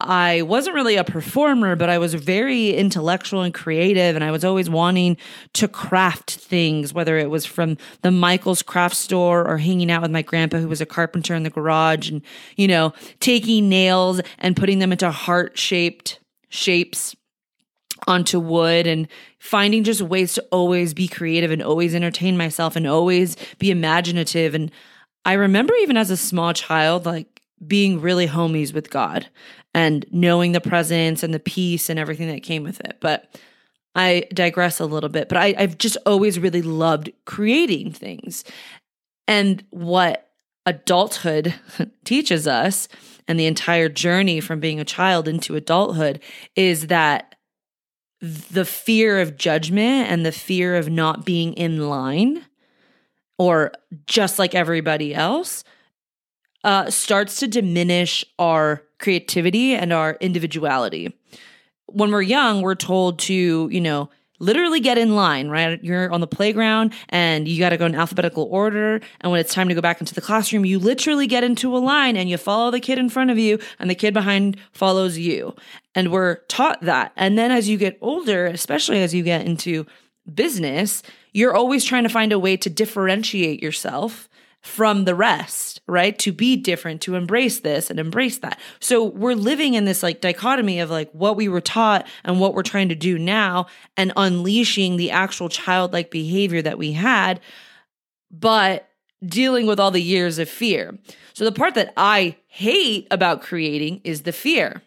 I 0.00 0.42
wasn't 0.42 0.76
really 0.76 0.96
a 0.96 1.04
performer, 1.04 1.76
but 1.76 1.90
I 1.90 1.98
was 1.98 2.14
very 2.14 2.74
intellectual 2.74 3.42
and 3.42 3.52
creative. 3.52 4.14
And 4.14 4.24
I 4.24 4.30
was 4.30 4.44
always 4.44 4.70
wanting 4.70 5.16
to 5.54 5.68
craft 5.68 6.30
things, 6.36 6.94
whether 6.94 7.18
it 7.18 7.30
was 7.30 7.44
from 7.44 7.76
the 8.02 8.10
Michael's 8.10 8.62
craft 8.62 8.96
store 8.96 9.46
or 9.46 9.58
hanging 9.58 9.90
out 9.90 10.02
with 10.02 10.10
my 10.10 10.22
grandpa, 10.22 10.58
who 10.58 10.68
was 10.68 10.80
a 10.80 10.86
carpenter 10.86 11.34
in 11.34 11.42
the 11.42 11.50
garage, 11.50 12.10
and, 12.10 12.22
you 12.56 12.68
know, 12.68 12.92
taking 13.20 13.68
nails 13.68 14.20
and 14.38 14.56
putting 14.56 14.78
them 14.78 14.92
into 14.92 15.10
heart 15.10 15.58
shaped 15.58 16.20
shapes 16.48 17.14
onto 18.06 18.40
wood 18.40 18.86
and 18.86 19.08
finding 19.38 19.84
just 19.84 20.00
ways 20.00 20.34
to 20.34 20.42
always 20.50 20.94
be 20.94 21.08
creative 21.08 21.50
and 21.50 21.62
always 21.62 21.94
entertain 21.94 22.36
myself 22.36 22.76
and 22.76 22.86
always 22.86 23.36
be 23.58 23.70
imaginative. 23.70 24.54
And 24.54 24.70
I 25.24 25.34
remember 25.34 25.74
even 25.82 25.96
as 25.96 26.10
a 26.10 26.16
small 26.16 26.52
child, 26.52 27.04
like 27.04 27.42
being 27.66 28.00
really 28.00 28.26
homies 28.26 28.72
with 28.72 28.88
God 28.88 29.28
and 29.78 30.04
knowing 30.10 30.50
the 30.50 30.60
presence 30.60 31.22
and 31.22 31.32
the 31.32 31.38
peace 31.38 31.88
and 31.88 32.00
everything 32.00 32.26
that 32.26 32.42
came 32.42 32.64
with 32.64 32.80
it. 32.80 32.96
But 32.98 33.38
I 33.94 34.24
digress 34.34 34.80
a 34.80 34.86
little 34.86 35.08
bit, 35.08 35.28
but 35.28 35.38
I, 35.38 35.54
I've 35.56 35.78
just 35.78 35.96
always 36.04 36.36
really 36.36 36.62
loved 36.62 37.12
creating 37.26 37.92
things. 37.92 38.42
And 39.28 39.62
what 39.70 40.30
adulthood 40.66 41.54
teaches 42.04 42.48
us 42.48 42.88
and 43.28 43.38
the 43.38 43.46
entire 43.46 43.88
journey 43.88 44.40
from 44.40 44.58
being 44.58 44.80
a 44.80 44.84
child 44.84 45.28
into 45.28 45.54
adulthood 45.54 46.20
is 46.56 46.88
that 46.88 47.36
the 48.20 48.64
fear 48.64 49.20
of 49.20 49.36
judgment 49.36 50.10
and 50.10 50.26
the 50.26 50.32
fear 50.32 50.74
of 50.74 50.90
not 50.90 51.24
being 51.24 51.52
in 51.52 51.88
line 51.88 52.44
or 53.38 53.70
just 54.06 54.40
like 54.40 54.56
everybody 54.56 55.14
else 55.14 55.62
uh, 56.64 56.90
starts 56.90 57.38
to 57.40 57.48
diminish 57.48 58.24
our 58.38 58.82
creativity 58.98 59.74
and 59.74 59.92
our 59.92 60.16
individuality. 60.20 61.14
When 61.86 62.10
we're 62.10 62.22
young, 62.22 62.62
we're 62.62 62.74
told 62.74 63.18
to, 63.20 63.68
you 63.70 63.80
know, 63.80 64.10
literally 64.40 64.80
get 64.80 64.98
in 64.98 65.14
line, 65.14 65.48
right? 65.48 65.82
You're 65.82 66.10
on 66.12 66.20
the 66.20 66.26
playground 66.26 66.92
and 67.08 67.48
you 67.48 67.58
got 67.58 67.70
to 67.70 67.76
go 67.76 67.86
in 67.86 67.94
alphabetical 67.94 68.44
order. 68.44 69.00
And 69.20 69.32
when 69.32 69.40
it's 69.40 69.52
time 69.52 69.68
to 69.68 69.74
go 69.74 69.80
back 69.80 70.00
into 70.00 70.14
the 70.14 70.20
classroom, 70.20 70.64
you 70.64 70.78
literally 70.78 71.26
get 71.26 71.44
into 71.44 71.76
a 71.76 71.78
line 71.78 72.16
and 72.16 72.28
you 72.28 72.36
follow 72.36 72.70
the 72.70 72.80
kid 72.80 72.98
in 72.98 73.08
front 73.08 73.30
of 73.30 73.38
you 73.38 73.58
and 73.78 73.90
the 73.90 73.94
kid 73.94 74.14
behind 74.14 74.56
follows 74.72 75.18
you. 75.18 75.54
And 75.94 76.12
we're 76.12 76.36
taught 76.48 76.80
that. 76.82 77.12
And 77.16 77.36
then 77.36 77.50
as 77.50 77.68
you 77.68 77.76
get 77.76 77.98
older, 78.00 78.46
especially 78.46 79.02
as 79.02 79.14
you 79.14 79.22
get 79.22 79.46
into 79.46 79.86
business, 80.32 81.02
you're 81.32 81.54
always 81.54 81.84
trying 81.84 82.04
to 82.04 82.08
find 82.08 82.32
a 82.32 82.38
way 82.38 82.56
to 82.56 82.70
differentiate 82.70 83.62
yourself 83.62 84.27
from 84.62 85.04
the 85.04 85.14
rest, 85.14 85.80
right? 85.86 86.18
To 86.18 86.32
be 86.32 86.56
different, 86.56 87.00
to 87.02 87.14
embrace 87.14 87.60
this 87.60 87.90
and 87.90 87.98
embrace 87.98 88.38
that. 88.38 88.58
So 88.80 89.04
we're 89.04 89.34
living 89.34 89.74
in 89.74 89.84
this 89.84 90.02
like 90.02 90.20
dichotomy 90.20 90.80
of 90.80 90.90
like 90.90 91.10
what 91.12 91.36
we 91.36 91.48
were 91.48 91.60
taught 91.60 92.06
and 92.24 92.40
what 92.40 92.54
we're 92.54 92.62
trying 92.62 92.88
to 92.88 92.94
do 92.94 93.18
now 93.18 93.66
and 93.96 94.12
unleashing 94.16 94.96
the 94.96 95.10
actual 95.10 95.48
childlike 95.48 96.10
behavior 96.10 96.60
that 96.62 96.78
we 96.78 96.92
had, 96.92 97.40
but 98.30 98.88
dealing 99.24 99.66
with 99.66 99.80
all 99.80 99.90
the 99.90 100.02
years 100.02 100.38
of 100.38 100.48
fear. 100.48 100.98
So 101.34 101.44
the 101.44 101.52
part 101.52 101.74
that 101.74 101.92
I 101.96 102.36
hate 102.46 103.06
about 103.10 103.42
creating 103.42 104.00
is 104.04 104.22
the 104.22 104.32
fear. 104.32 104.82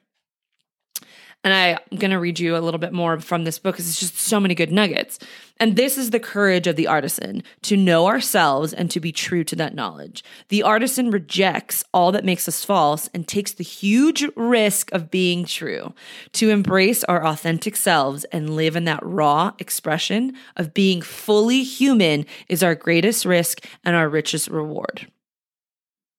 And 1.44 1.54
I, 1.54 1.70
am 1.92 1.98
going 1.98 2.12
to 2.12 2.20
read 2.20 2.40
you 2.40 2.56
a 2.56 2.60
little 2.60 2.80
bit 2.80 2.94
more 2.94 3.20
from 3.20 3.46
this 3.46 3.58
book 3.58 3.76
because 3.76 3.90
it's 3.90 4.00
just 4.00 4.18
so 4.18 4.40
many 4.40 4.54
good 4.54 4.72
nuggets. 4.72 5.18
And 5.60 5.76
this 5.76 5.98
is 5.98 6.12
the 6.12 6.20
courage 6.20 6.68
of 6.68 6.76
the 6.76 6.86
artisan 6.86 7.42
to 7.64 7.76
know 7.76 8.08
ourselves 8.08 8.74
and 8.74 8.92
to 8.92 9.00
be 9.00 9.12
true 9.12 9.44
to 9.46 9.56
that 9.56 9.74
knowledge. 9.74 10.24
The 10.50 10.62
artisan 10.62 11.10
rejects 11.10 11.84
all 11.94 12.12
that 12.12 12.26
makes 12.26 12.48
us 12.48 12.64
false 12.64 13.10
and 13.14 13.28
takes 13.28 13.54
the 13.54 13.64
huge 13.64 14.24
risk 14.36 14.92
of 14.92 15.10
being 15.10 15.46
true. 15.46 15.94
To 16.34 16.50
embrace 16.50 17.04
our 17.06 17.26
authentic 17.26 17.76
selves 17.76 18.24
and 18.26 18.56
live 18.56 18.76
in 18.76 18.86
that 18.86 19.04
raw 19.04 19.52
expression 19.58 20.36
of 20.56 20.76
being 20.76 21.02
fully 21.02 21.64
human 21.64 22.28
is 22.50 22.62
our 22.62 22.76
greatest 22.76 23.26
risk 23.26 23.66
and 23.84 23.96
our 23.96 24.10
richest 24.10 24.48
reward. 24.48 25.12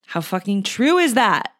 How 0.06 0.20
fucking 0.20 0.64
true 0.64 0.98
is 0.98 1.14
that? 1.14 1.52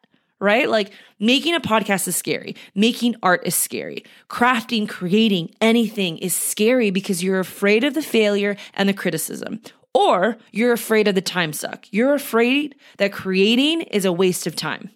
Right? 0.42 0.68
Like 0.68 0.92
making 1.20 1.54
a 1.54 1.61
podcast 1.61 2.08
is 2.08 2.16
scary. 2.16 2.56
Making 2.75 3.14
art 3.22 3.42
is 3.46 3.54
scary. 3.54 4.04
Crafting, 4.28 4.88
creating 4.88 5.54
anything 5.61 6.18
is 6.18 6.34
scary 6.34 6.90
because 6.90 7.22
you're 7.22 7.40
afraid 7.40 7.84
of 7.84 7.94
the 7.94 8.02
failure 8.02 8.56
and 8.75 8.88
the 8.88 8.92
criticism. 8.92 9.61
Or 9.94 10.38
you're 10.50 10.72
afraid 10.72 11.06
of 11.06 11.14
the 11.14 11.20
time 11.20 11.52
suck. 11.52 11.87
You're 11.90 12.14
afraid 12.14 12.75
that 12.96 13.12
creating 13.12 13.82
is 13.82 14.04
a 14.04 14.12
waste 14.12 14.46
of 14.46 14.56
time. 14.56 14.90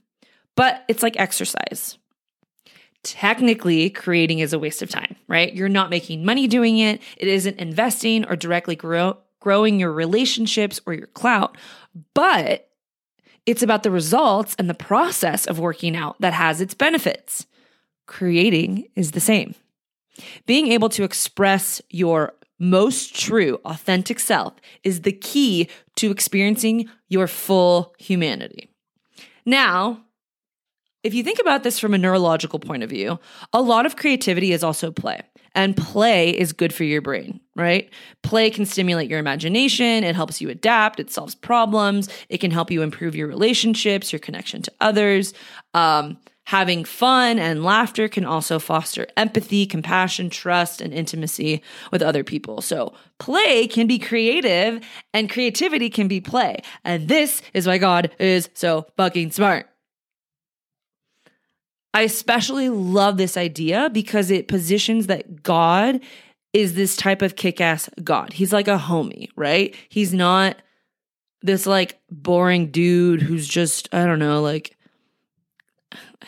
But 0.57 0.85
it's 0.89 1.03
like 1.03 1.19
exercise. 1.19 1.97
Technically, 3.05 3.89
creating 3.91 4.41
is 4.41 4.53
a 4.53 4.59
waste 4.59 4.83
of 4.83 4.91
time, 4.91 5.15
right? 5.29 5.55
You're 5.55 5.69
not 5.69 5.91
making 5.91 6.25
money 6.25 6.49
doing 6.49 6.79
it. 6.79 7.01
It 7.19 7.29
isn't 7.29 7.61
investing 7.61 8.25
or 8.25 8.35
directly 8.35 8.75
grow, 8.75 9.19
growing 9.39 9.79
your 9.79 9.93
relationships 9.93 10.81
or 10.87 10.93
your 10.93 11.07
clout. 11.09 11.57
But 12.15 12.66
it's 13.47 13.63
about 13.63 13.85
the 13.85 13.91
results 13.91 14.55
and 14.59 14.69
the 14.69 14.75
process 14.75 15.47
of 15.47 15.59
working 15.59 15.97
out 15.97 16.21
that 16.21 16.35
has 16.35 16.61
its 16.61 16.75
benefits. 16.75 17.47
Creating 18.07 18.89
is 18.95 19.13
the 19.13 19.21
same. 19.21 19.55
Being 20.47 20.69
able 20.69 20.89
to 20.91 21.05
express 21.05 21.81
your 21.91 22.35
most 22.59 23.15
true, 23.15 23.61
authentic 23.65 24.19
self 24.19 24.55
is 24.83 25.03
the 25.03 25.13
key 25.13 25.69
to 25.97 26.11
experiencing 26.11 26.89
your 27.09 27.27
full 27.27 27.95
humanity. 27.99 28.71
Now, 29.45 30.03
if 31.07 31.15
you 31.15 31.23
think 31.23 31.39
about 31.39 31.63
this 31.63 31.79
from 31.79 31.95
a 31.95 31.99
neurological 31.99 32.59
point 32.59 32.83
of 32.83 32.91
view, 32.91 33.21
a 33.53 33.63
lot 33.63 33.87
of 33.87 33.95
creativity 33.95 34.53
is 34.53 34.65
also 34.65 34.91
play. 34.91 35.21
And 35.55 35.77
play 35.77 36.31
is 36.31 36.53
good 36.53 36.75
for 36.75 36.83
your 36.83 37.01
brain, 37.01 37.41
right? 37.55 37.89
Play 38.25 38.51
can 38.51 38.67
stimulate 38.67 39.09
your 39.09 39.21
imagination. 39.21 40.03
It 40.03 40.17
helps 40.17 40.41
you 40.41 40.51
adapt. 40.51 40.99
It 40.99 41.13
solves 41.13 41.37
problems. 41.37 42.09
It 42.29 42.39
can 42.39 42.51
help 42.51 42.73
you 42.73 42.83
improve 42.83 43.15
your 43.15 43.29
relationships, 43.29 44.13
your 44.13 44.19
connection 44.19 44.63
to 44.63 44.73
others. 44.81 45.33
Um, 45.75 46.19
having 46.47 46.85
fun 46.85 47.39
and 47.39 47.63
laughter 47.63 48.09
can 48.09 48.25
also 48.25 48.59
foster 48.59 49.07
empathy, 49.17 49.65
compassion, 49.65 50.29
trust, 50.29 50.81
and 50.81 50.93
intimacy 50.93 51.63
with 51.93 52.03
other 52.03 52.25
people. 52.25 52.61
So, 52.63 52.95
play 53.21 53.69
can 53.69 53.87
be 53.87 54.01
creative 54.01 54.85
and 55.15 55.31
creativity 55.31 55.89
can 55.89 56.09
be 56.09 56.21
play. 56.21 56.63
And 56.85 57.07
this 57.07 57.43
is 57.55 57.65
why 57.65 57.79
God 57.79 58.11
is 58.19 58.51
so 58.55 58.87
fucking 58.97 59.31
smart. 59.31 59.71
I 61.97 62.03
especially 62.03 62.69
love 62.69 63.17
this 63.17 63.39
idea 63.39 63.89
because 63.89 64.31
it 64.31 64.49
positions 64.49 65.07
that 65.07 65.43
God 65.43 65.99
is 66.53 66.75
this 66.75 66.95
type 66.95 67.23
of 67.23 67.37
kick 67.37 67.59
ass 67.59 67.89
God. 68.05 68.35
He's 68.35 68.53
like 68.53 68.69
a 68.69 68.77
homie, 68.77 69.31
right? 69.35 69.75
He's 69.89 70.13
not 70.13 70.61
this 71.41 71.65
like 71.65 71.99
boring 72.11 72.71
dude 72.71 73.23
who's 73.23 73.49
just, 73.49 73.89
I 73.95 74.05
don't 74.05 74.19
know, 74.19 74.43
like 74.43 74.76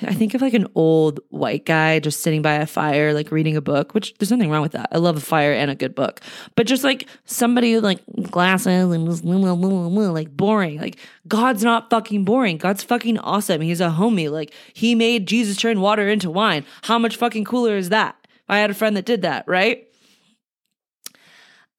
I 0.03 0.15
think 0.15 0.35
of 0.35 0.43
like 0.43 0.55
an 0.55 0.69
old 0.75 1.21
white 1.31 1.65
guy 1.65 1.99
just 1.99 2.21
sitting 2.21 2.43
by 2.43 2.55
a 2.55 2.67
fire, 2.67 3.13
like 3.13 3.33
reading 3.33 3.57
a 3.57 3.61
book, 3.61 3.95
which 3.95 4.15
there's 4.19 4.31
nothing 4.31 4.51
wrong 4.51 4.63
with 4.63 4.73
that. 4.73 4.89
I 4.93 4.99
love 4.99 5.17
a 5.17 5.21
fire 5.21 5.53
and 5.53 5.71
a 5.71 5.75
good 5.75 5.95
book. 5.95 6.21
But 6.55 6.67
just 6.67 6.85
like 6.85 7.09
somebody 7.25 7.75
with 7.75 7.85
like 7.85 8.03
glasses 8.31 8.93
and 8.93 9.07
was 9.07 9.25
like 9.25 10.37
boring. 10.37 10.79
Like 10.79 10.99
God's 11.27 11.65
not 11.65 11.91
fucking 11.91 12.25
boring. 12.25 12.59
God's 12.59 12.83
fucking 12.83 13.19
awesome. 13.19 13.61
He's 13.61 13.81
a 13.81 13.91
homie. 13.91 14.31
Like 14.31 14.53
he 14.73 14.95
made 14.95 15.27
Jesus 15.27 15.57
turn 15.57 15.81
water 15.81 16.09
into 16.09 16.31
wine. 16.31 16.65
How 16.83 16.99
much 16.99 17.17
fucking 17.17 17.45
cooler 17.45 17.77
is 17.77 17.89
that? 17.89 18.17
I 18.49 18.59
had 18.59 18.71
a 18.71 18.75
friend 18.75 18.97
that 18.97 19.05
did 19.05 19.23
that, 19.23 19.47
right? 19.47 19.85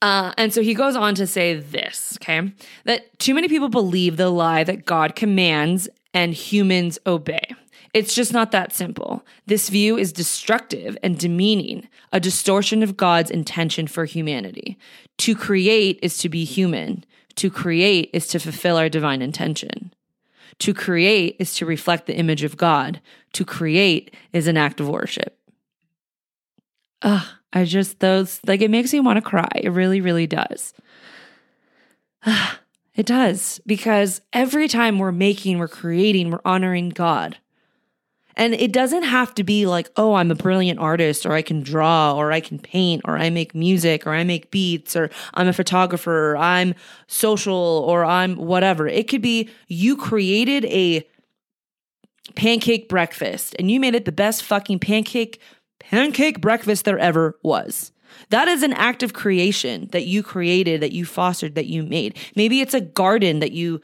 Uh, 0.01 0.33
and 0.37 0.53
so 0.53 0.61
he 0.61 0.73
goes 0.73 0.95
on 0.95 1.13
to 1.15 1.27
say 1.27 1.55
this, 1.55 2.17
okay, 2.21 2.53
that 2.85 3.19
too 3.19 3.33
many 3.33 3.49
people 3.49 3.67
believe 3.67 4.15
the 4.15 4.29
lie 4.29 4.63
that 4.63 4.85
God 4.85 5.15
commands 5.15 5.89
and 6.13 6.33
humans 6.33 6.99
obey. 7.05 7.55
It's 7.93 8.13
just 8.13 8.33
not 8.33 8.51
that 8.51 8.71
simple. 8.71 9.25
This 9.47 9.69
view 9.69 9.97
is 9.97 10.13
destructive 10.13 10.97
and 11.01 11.17
demeaning, 11.17 11.87
a 12.11 12.19
distortion 12.19 12.83
of 12.83 12.97
God's 12.97 13.31
intention 13.31 13.87
for 13.87 14.05
humanity. 14.05 14.77
To 15.19 15.35
create 15.35 15.99
is 16.03 16.17
to 16.19 16.29
be 16.29 16.43
human. 16.43 17.03
To 17.35 17.49
create 17.49 18.09
is 18.13 18.27
to 18.27 18.39
fulfill 18.39 18.77
our 18.77 18.89
divine 18.89 19.21
intention. 19.21 19.93
To 20.59 20.73
create 20.73 21.35
is 21.39 21.55
to 21.55 21.65
reflect 21.65 22.05
the 22.05 22.15
image 22.15 22.43
of 22.43 22.57
God. 22.57 23.01
To 23.33 23.45
create 23.45 24.13
is 24.33 24.47
an 24.47 24.57
act 24.57 24.79
of 24.79 24.89
worship. 24.89 25.37
Ugh, 27.01 27.25
I 27.53 27.63
just, 27.63 27.99
those, 27.99 28.39
like, 28.45 28.61
it 28.61 28.69
makes 28.69 28.93
me 28.93 28.99
want 28.99 29.17
to 29.17 29.21
cry. 29.21 29.49
It 29.55 29.69
really, 29.69 30.01
really 30.01 30.27
does. 30.27 30.73
It 32.99 33.05
does 33.05 33.61
because 33.65 34.19
every 34.33 34.67
time 34.67 34.99
we're 34.99 35.13
making, 35.13 35.57
we're 35.57 35.69
creating, 35.69 36.31
we're 36.31 36.41
honoring 36.43 36.89
God. 36.89 37.37
And 38.35 38.53
it 38.53 38.73
doesn't 38.73 39.03
have 39.03 39.33
to 39.35 39.43
be 39.45 39.65
like, 39.65 39.89
oh, 39.95 40.15
I'm 40.15 40.31
a 40.31 40.35
brilliant 40.35 40.81
artist, 40.81 41.25
or 41.25 41.31
I 41.31 41.41
can 41.41 41.63
draw, 41.63 42.13
or 42.13 42.33
I 42.33 42.41
can 42.41 42.59
paint, 42.59 43.03
or 43.05 43.17
I 43.17 43.29
make 43.29 43.55
music, 43.55 44.05
or 44.05 44.11
I 44.11 44.25
make 44.25 44.51
beats, 44.51 44.97
or 44.97 45.09
I'm 45.33 45.47
a 45.47 45.53
photographer, 45.53 46.31
or 46.31 46.37
I'm 46.37 46.75
social, 47.07 47.85
or 47.87 48.03
I'm 48.03 48.35
whatever. 48.35 48.85
It 48.85 49.07
could 49.07 49.21
be 49.21 49.49
you 49.69 49.95
created 49.95 50.65
a 50.65 51.07
pancake 52.35 52.89
breakfast 52.89 53.55
and 53.57 53.71
you 53.71 53.79
made 53.79 53.95
it 53.95 54.03
the 54.03 54.11
best 54.11 54.43
fucking 54.43 54.79
pancake 54.79 55.39
pancake 55.79 56.41
breakfast 56.41 56.83
there 56.83 56.99
ever 56.99 57.39
was. 57.43 57.93
That 58.29 58.47
is 58.47 58.63
an 58.63 58.73
act 58.73 59.03
of 59.03 59.13
creation 59.13 59.89
that 59.91 60.05
you 60.05 60.23
created, 60.23 60.81
that 60.81 60.91
you 60.91 61.05
fostered, 61.05 61.55
that 61.55 61.67
you 61.67 61.83
made. 61.83 62.17
Maybe 62.35 62.61
it's 62.61 62.73
a 62.73 62.81
garden 62.81 63.39
that 63.39 63.51
you 63.51 63.81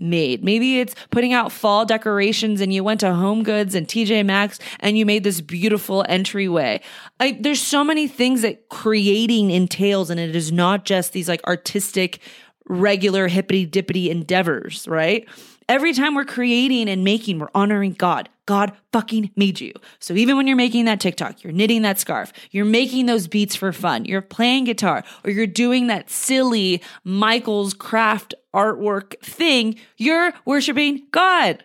made. 0.00 0.44
Maybe 0.44 0.80
it's 0.80 0.94
putting 1.10 1.32
out 1.32 1.52
fall 1.52 1.84
decorations 1.84 2.60
and 2.60 2.72
you 2.72 2.84
went 2.84 3.00
to 3.00 3.12
Home 3.12 3.42
Goods 3.42 3.74
and 3.74 3.86
TJ 3.86 4.24
Maxx 4.24 4.58
and 4.80 4.96
you 4.96 5.04
made 5.04 5.24
this 5.24 5.40
beautiful 5.40 6.04
entryway. 6.08 6.80
I, 7.20 7.38
there's 7.40 7.62
so 7.62 7.82
many 7.84 8.06
things 8.06 8.42
that 8.42 8.68
creating 8.68 9.50
entails, 9.50 10.10
and 10.10 10.20
it 10.20 10.36
is 10.36 10.52
not 10.52 10.84
just 10.84 11.12
these 11.12 11.28
like 11.28 11.44
artistic, 11.46 12.20
regular 12.68 13.28
hippity 13.28 13.66
dippity 13.66 14.08
endeavors, 14.08 14.86
right? 14.88 15.26
Every 15.68 15.92
time 15.92 16.14
we're 16.14 16.24
creating 16.24 16.88
and 16.88 17.04
making, 17.04 17.38
we're 17.38 17.50
honoring 17.54 17.92
God. 17.92 18.30
God 18.46 18.72
fucking 18.90 19.30
made 19.36 19.60
you. 19.60 19.74
So 19.98 20.14
even 20.14 20.38
when 20.38 20.46
you're 20.46 20.56
making 20.56 20.86
that 20.86 20.98
TikTok, 20.98 21.44
you're 21.44 21.52
knitting 21.52 21.82
that 21.82 21.98
scarf, 21.98 22.32
you're 22.50 22.64
making 22.64 23.04
those 23.04 23.28
beats 23.28 23.54
for 23.54 23.70
fun, 23.74 24.06
you're 24.06 24.22
playing 24.22 24.64
guitar, 24.64 25.04
or 25.24 25.30
you're 25.30 25.46
doing 25.46 25.88
that 25.88 26.08
silly 26.08 26.80
Michael's 27.04 27.74
craft 27.74 28.34
artwork 28.54 29.20
thing, 29.20 29.76
you're 29.98 30.32
worshiping 30.46 31.06
God. 31.10 31.62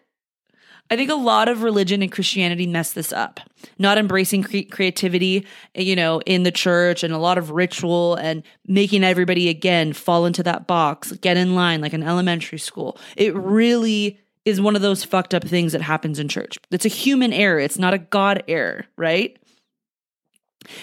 I 0.94 0.96
think 0.96 1.10
a 1.10 1.16
lot 1.16 1.50
of 1.50 1.64
religion 1.64 2.04
and 2.04 2.12
Christianity 2.12 2.68
mess 2.68 2.94
this 2.94 3.12
up. 3.12 3.40
Not 3.80 3.98
embracing 3.98 4.44
cre- 4.44 4.70
creativity, 4.70 5.48
you 5.74 5.96
know, 5.96 6.22
in 6.28 6.44
the 6.44 6.52
church 6.52 7.02
and 7.02 7.12
a 7.12 7.18
lot 7.18 7.40
of 7.40 7.50
ritual 7.50 8.14
and 8.14 8.44
making 8.68 9.04
everybody 9.04 9.50
again 9.50 9.94
fall 9.94 10.28
into 10.28 10.44
that 10.44 10.68
box, 10.68 11.12
get 11.14 11.36
in 11.36 11.56
line 11.56 11.82
like 11.82 11.94
an 11.94 12.04
elementary 12.04 12.60
school. 12.60 13.00
It 13.18 13.34
really 13.36 14.20
is 14.46 14.62
one 14.62 14.76
of 14.76 14.84
those 14.84 15.04
fucked 15.04 15.34
up 15.34 15.44
things 15.44 15.72
that 15.72 15.82
happens 15.82 16.20
in 16.20 16.28
church. 16.28 16.60
It's 16.70 16.86
a 16.86 16.90
human 16.90 17.34
error, 17.34 17.60
it's 17.60 17.80
not 17.80 17.96
a 17.96 17.98
God 17.98 18.44
error, 18.48 18.86
right? 18.96 19.36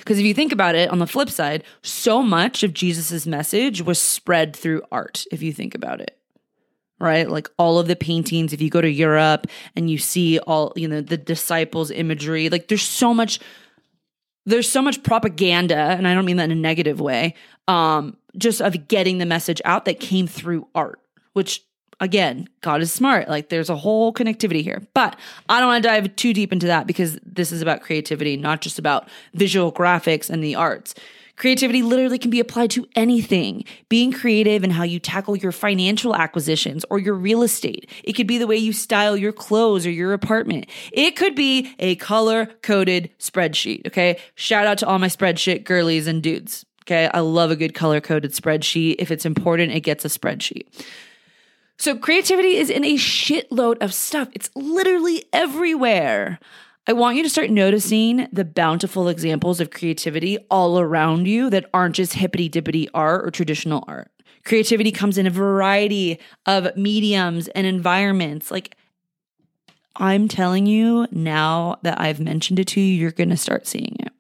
Because 0.01 0.19
if 0.19 0.25
you 0.25 0.35
think 0.35 0.51
about 0.51 0.75
it, 0.75 0.91
on 0.91 0.99
the 0.99 1.07
flip 1.07 1.31
side, 1.31 1.63
so 1.83 2.21
much 2.21 2.65
of 2.65 2.75
Jesus's 2.75 3.29
message 3.29 3.81
was 3.81 4.01
spread 4.01 4.57
through 4.57 4.83
art, 4.91 5.25
if 5.31 5.41
you 5.41 5.53
think 5.53 5.77
about 5.77 6.01
it. 6.01 6.20
Right? 7.01 7.29
Like 7.29 7.49
all 7.59 7.79
of 7.79 7.89
the 7.89 7.97
paintings, 7.97 8.53
if 8.53 8.61
you 8.61 8.69
go 8.69 8.81
to 8.81 8.91
Europe 8.91 9.47
and 9.75 9.91
you 9.91 9.97
see 9.97 10.39
all, 10.41 10.73
you 10.77 10.87
know, 10.87 11.01
the 11.01 11.17
disciples' 11.17 11.91
imagery, 11.91 12.51
like 12.51 12.69
there's 12.69 12.83
so 12.83 13.15
much, 13.15 13.41
there's 14.45 14.71
so 14.71 14.83
much 14.83 15.03
propaganda, 15.03 15.77
and 15.77 16.07
I 16.07 16.15
don't 16.15 16.27
mean 16.27 16.37
that 16.37 16.45
in 16.45 16.51
a 16.51 16.55
negative 16.61 17.01
way, 17.01 17.35
um, 17.69 18.19
just 18.37 18.61
of 18.61 18.87
getting 18.87 19.17
the 19.17 19.27
message 19.27 19.63
out 19.65 19.87
that 19.87 19.99
came 19.99 20.27
through 20.27 20.69
art, 20.75 21.01
which 21.33 21.63
again, 22.01 22.49
God 22.63 22.81
is 22.81 22.93
smart. 22.93 23.29
Like 23.29 23.51
there's 23.51 23.71
a 23.71 23.77
whole 23.77 24.13
connectivity 24.13 24.63
here. 24.63 24.83
But 24.95 25.17
I 25.49 25.61
don't 25.61 25.69
want 25.69 25.83
to 25.83 25.89
dive 25.89 26.17
too 26.17 26.33
deep 26.33 26.53
into 26.53 26.67
that 26.67 26.87
because 26.87 27.19
this 27.25 27.53
is 27.53 27.63
about 27.63 27.83
creativity, 27.83 28.37
not 28.37 28.63
just 28.63 28.79
about 28.79 29.09
visual 29.35 29.71
graphics 29.71 30.31
and 30.31 30.43
the 30.43 30.55
arts. 30.55 30.95
Creativity 31.41 31.83
literally 31.83 32.19
can 32.19 32.31
be 32.31 32.39
applied 32.39 32.71
to 32.73 32.87
anything. 32.95 33.65
Being 33.89 34.13
creative 34.13 34.63
in 34.63 34.69
how 34.69 34.83
you 34.83 34.99
tackle 35.01 35.39
your 35.39 35.53
financial 35.53 36.15
acquisitions 36.15 36.85
or 36.91 36.99
your 36.99 37.15
real 37.15 37.43
estate. 37.43 37.89
It 38.05 38.13
could 38.13 38.27
be 38.27 38.37
the 38.37 38.47
way 38.47 38.59
you 38.59 38.75
style 38.75 39.17
your 39.17 39.33
clothes 39.33 39.87
or 39.87 39.91
your 39.91 40.13
apartment. 40.13 40.67
It 40.93 41.17
could 41.17 41.35
be 41.35 41.75
a 41.79 41.97
color 41.97 42.45
coded 42.61 43.09
spreadsheet. 43.19 43.87
Okay. 43.87 44.19
Shout 44.35 44.67
out 44.67 44.77
to 44.79 44.87
all 44.87 44.99
my 44.99 45.07
spreadsheet 45.07 45.65
girlies 45.65 46.07
and 46.07 46.23
dudes. 46.23 46.67
Okay. 46.83 47.09
I 47.15 47.21
love 47.21 47.51
a 47.51 47.57
good 47.57 47.73
color 47.73 48.03
coded 48.03 48.33
spreadsheet. 48.33 48.97
If 48.99 49.11
it's 49.11 49.25
important, 49.25 49.73
it 49.73 49.81
gets 49.81 50.05
a 50.05 50.09
spreadsheet. 50.09 50.67
So 51.79 51.97
creativity 51.97 52.59
is 52.59 52.69
in 52.69 52.85
a 52.85 52.97
shitload 52.97 53.79
of 53.81 53.95
stuff. 53.95 54.29
It's 54.35 54.51
literally 54.55 55.25
everywhere. 55.33 56.39
I 56.91 56.93
want 56.93 57.17
you 57.17 57.23
to 57.23 57.31
start 57.31 57.51
noticing 57.51 58.27
the 58.33 58.45
bountiful 58.45 59.07
examples 59.07 59.61
of 59.61 59.71
creativity 59.71 60.39
all 60.51 60.81
around 60.81 61.29
you 61.29 61.49
that 61.51 61.71
aren't 61.73 61.95
just 61.95 62.15
hippity 62.15 62.51
dippity 62.51 62.89
art 62.93 63.25
or 63.25 63.31
traditional 63.31 63.85
art. 63.87 64.11
Creativity 64.45 64.91
comes 64.91 65.17
in 65.17 65.25
a 65.25 65.31
variety 65.31 66.19
of 66.47 66.77
mediums 66.77 67.47
and 67.47 67.65
environments. 67.65 68.51
Like, 68.51 68.75
I'm 69.95 70.27
telling 70.27 70.67
you 70.67 71.07
now 71.13 71.79
that 71.83 72.01
I've 72.01 72.19
mentioned 72.19 72.59
it 72.59 72.67
to 72.67 72.81
you, 72.81 72.93
you're 72.93 73.13
going 73.13 73.31
to 73.31 73.37
start 73.37 73.69
seeing 73.69 73.95
it 74.01 74.13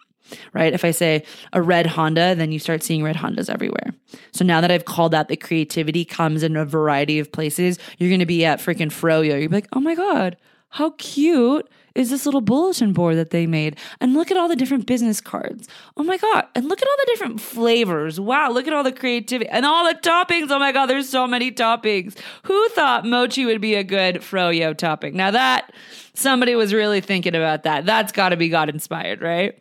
right? 0.52 0.72
If 0.72 0.85
I 0.85 0.92
say 0.92 1.24
a 1.52 1.61
red 1.61 1.87
Honda, 1.87 2.37
then 2.37 2.52
you 2.52 2.61
start 2.61 2.85
seeing 2.85 3.02
red 3.02 3.16
Hondas 3.16 3.50
everywhere. 3.50 3.92
So 4.30 4.44
now 4.44 4.61
that 4.61 4.70
I've 4.70 4.85
called 4.85 5.12
out 5.12 5.26
that 5.26 5.40
creativity 5.40 6.04
comes 6.04 6.44
in 6.44 6.54
a 6.54 6.64
variety 6.64 7.18
of 7.18 7.33
places, 7.33 7.80
you're 7.98 8.11
going 8.11 8.20
to 8.20 8.26
be 8.26 8.44
at 8.44 8.61
freaking 8.61 8.92
Froyo. 8.92 9.40
You'll 9.40 9.50
be 9.50 9.56
like, 9.56 9.66
oh 9.72 9.80
my 9.80 9.96
God, 9.96 10.37
how 10.70 10.90
cute 10.98 11.68
is 11.94 12.11
this 12.11 12.24
little 12.24 12.40
bulletin 12.40 12.92
board 12.92 13.16
that 13.16 13.30
they 13.30 13.46
made? 13.46 13.76
And 14.00 14.14
look 14.14 14.30
at 14.30 14.37
all 14.37 14.48
the 14.48 14.56
different 14.56 14.87
business 14.87 15.20
cards. 15.20 15.68
Oh 15.96 16.04
my 16.04 16.16
God. 16.16 16.46
And 16.54 16.68
look 16.68 16.80
at 16.80 16.87
all 16.87 16.96
the 16.98 17.06
different 17.06 17.40
flavors. 17.40 18.20
Wow. 18.20 18.50
Look 18.50 18.68
at 18.68 18.72
all 18.72 18.85
the 18.85 18.92
creativity 18.92 19.50
and 19.50 19.66
all 19.66 19.85
the 19.85 19.98
toppings. 19.98 20.50
Oh 20.50 20.61
my 20.61 20.70
God. 20.70 20.87
There's 20.87 21.09
so 21.09 21.26
many 21.26 21.50
toppings. 21.50 22.16
Who 22.44 22.68
thought 22.70 23.04
mochi 23.04 23.44
would 23.44 23.61
be 23.61 23.74
a 23.74 23.85
good 23.85 24.16
froyo 24.16 24.76
topping? 24.76 25.16
Now 25.16 25.33
that 25.33 25.72
somebody 26.14 26.54
was 26.54 26.72
really 26.72 27.00
thinking 27.00 27.35
about 27.35 27.64
that, 27.64 27.85
that's 27.85 28.12
got 28.12 28.28
to 28.28 28.37
be 28.37 28.48
God 28.48 28.68
inspired, 28.68 29.20
right? 29.20 29.61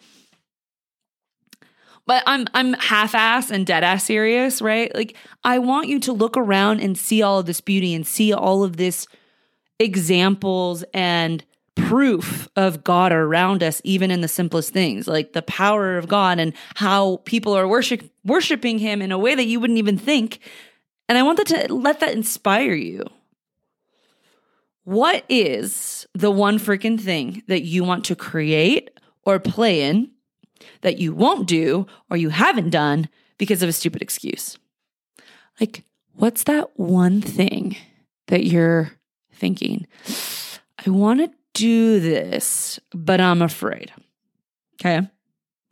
but 2.10 2.24
I'm 2.26 2.48
I'm 2.56 2.74
half-ass 2.74 3.52
and 3.52 3.68
dead-ass 3.68 4.04
serious, 4.04 4.64
right? 4.64 4.94
Like 4.96 5.16
I 5.44 5.60
want 5.60 5.90
you 5.90 6.00
to 6.00 6.12
look 6.12 6.38
around 6.38 6.80
and 6.80 6.98
see 6.98 7.22
all 7.22 7.38
of 7.38 7.46
this 7.46 7.62
beauty 7.62 7.94
and 7.94 8.06
see 8.06 8.34
all 8.34 8.64
of 8.64 8.78
this 8.78 9.06
examples 9.80 10.84
and 10.94 11.44
proof 11.76 12.50
of 12.56 12.84
God 12.84 13.12
around 13.12 13.64
us, 13.64 13.82
even 13.84 14.12
in 14.12 14.22
the 14.22 14.28
simplest 14.28 14.74
things, 14.74 15.08
like 15.08 15.34
the 15.34 15.42
power 15.42 15.98
of 15.98 16.08
God 16.08 16.40
and 16.40 16.54
how 16.76 17.18
people 17.26 17.54
are 17.54 17.68
worship 17.68 18.04
worshiping 18.26 18.80
Him 18.80 19.02
in 19.02 19.12
a 19.12 19.18
way 19.18 19.36
that 19.36 19.46
you 19.46 19.60
wouldn't 19.60 19.80
even 19.80 19.98
think. 19.98 20.40
And 21.08 21.18
I 21.18 21.24
want 21.24 21.38
that 21.38 21.48
to 21.48 21.74
let 21.74 22.02
that 22.02 22.14
inspire 22.14 22.74
you. 22.74 23.06
What 24.84 25.24
is 25.30 26.08
the 26.14 26.32
one 26.32 26.60
freaking 26.60 27.00
thing 27.00 27.44
that 27.48 27.62
you 27.62 27.84
want 27.84 28.06
to 28.06 28.16
create 28.16 28.90
or 29.24 29.40
play 29.40 29.82
in 29.82 30.12
that 30.82 30.98
you 30.98 31.14
won't 31.14 31.48
do 31.48 31.88
or 32.10 32.18
you 32.18 32.30
haven't 32.30 32.70
done 32.70 33.10
because 33.38 33.64
of 33.64 33.70
a 33.70 33.74
stupid 33.74 34.02
excuse. 34.02 34.58
Like, 35.60 35.84
what's 36.14 36.44
that 36.44 36.78
one 36.80 37.22
thing 37.22 37.78
that 38.28 38.46
you're 38.46 38.92
thinking? 39.40 39.88
I 40.86 40.90
want 40.90 41.20
to 41.22 41.32
do 41.54 42.00
this, 42.00 42.80
but 42.92 43.20
I'm 43.20 43.42
afraid. 43.42 43.92
Okay. 44.76 45.08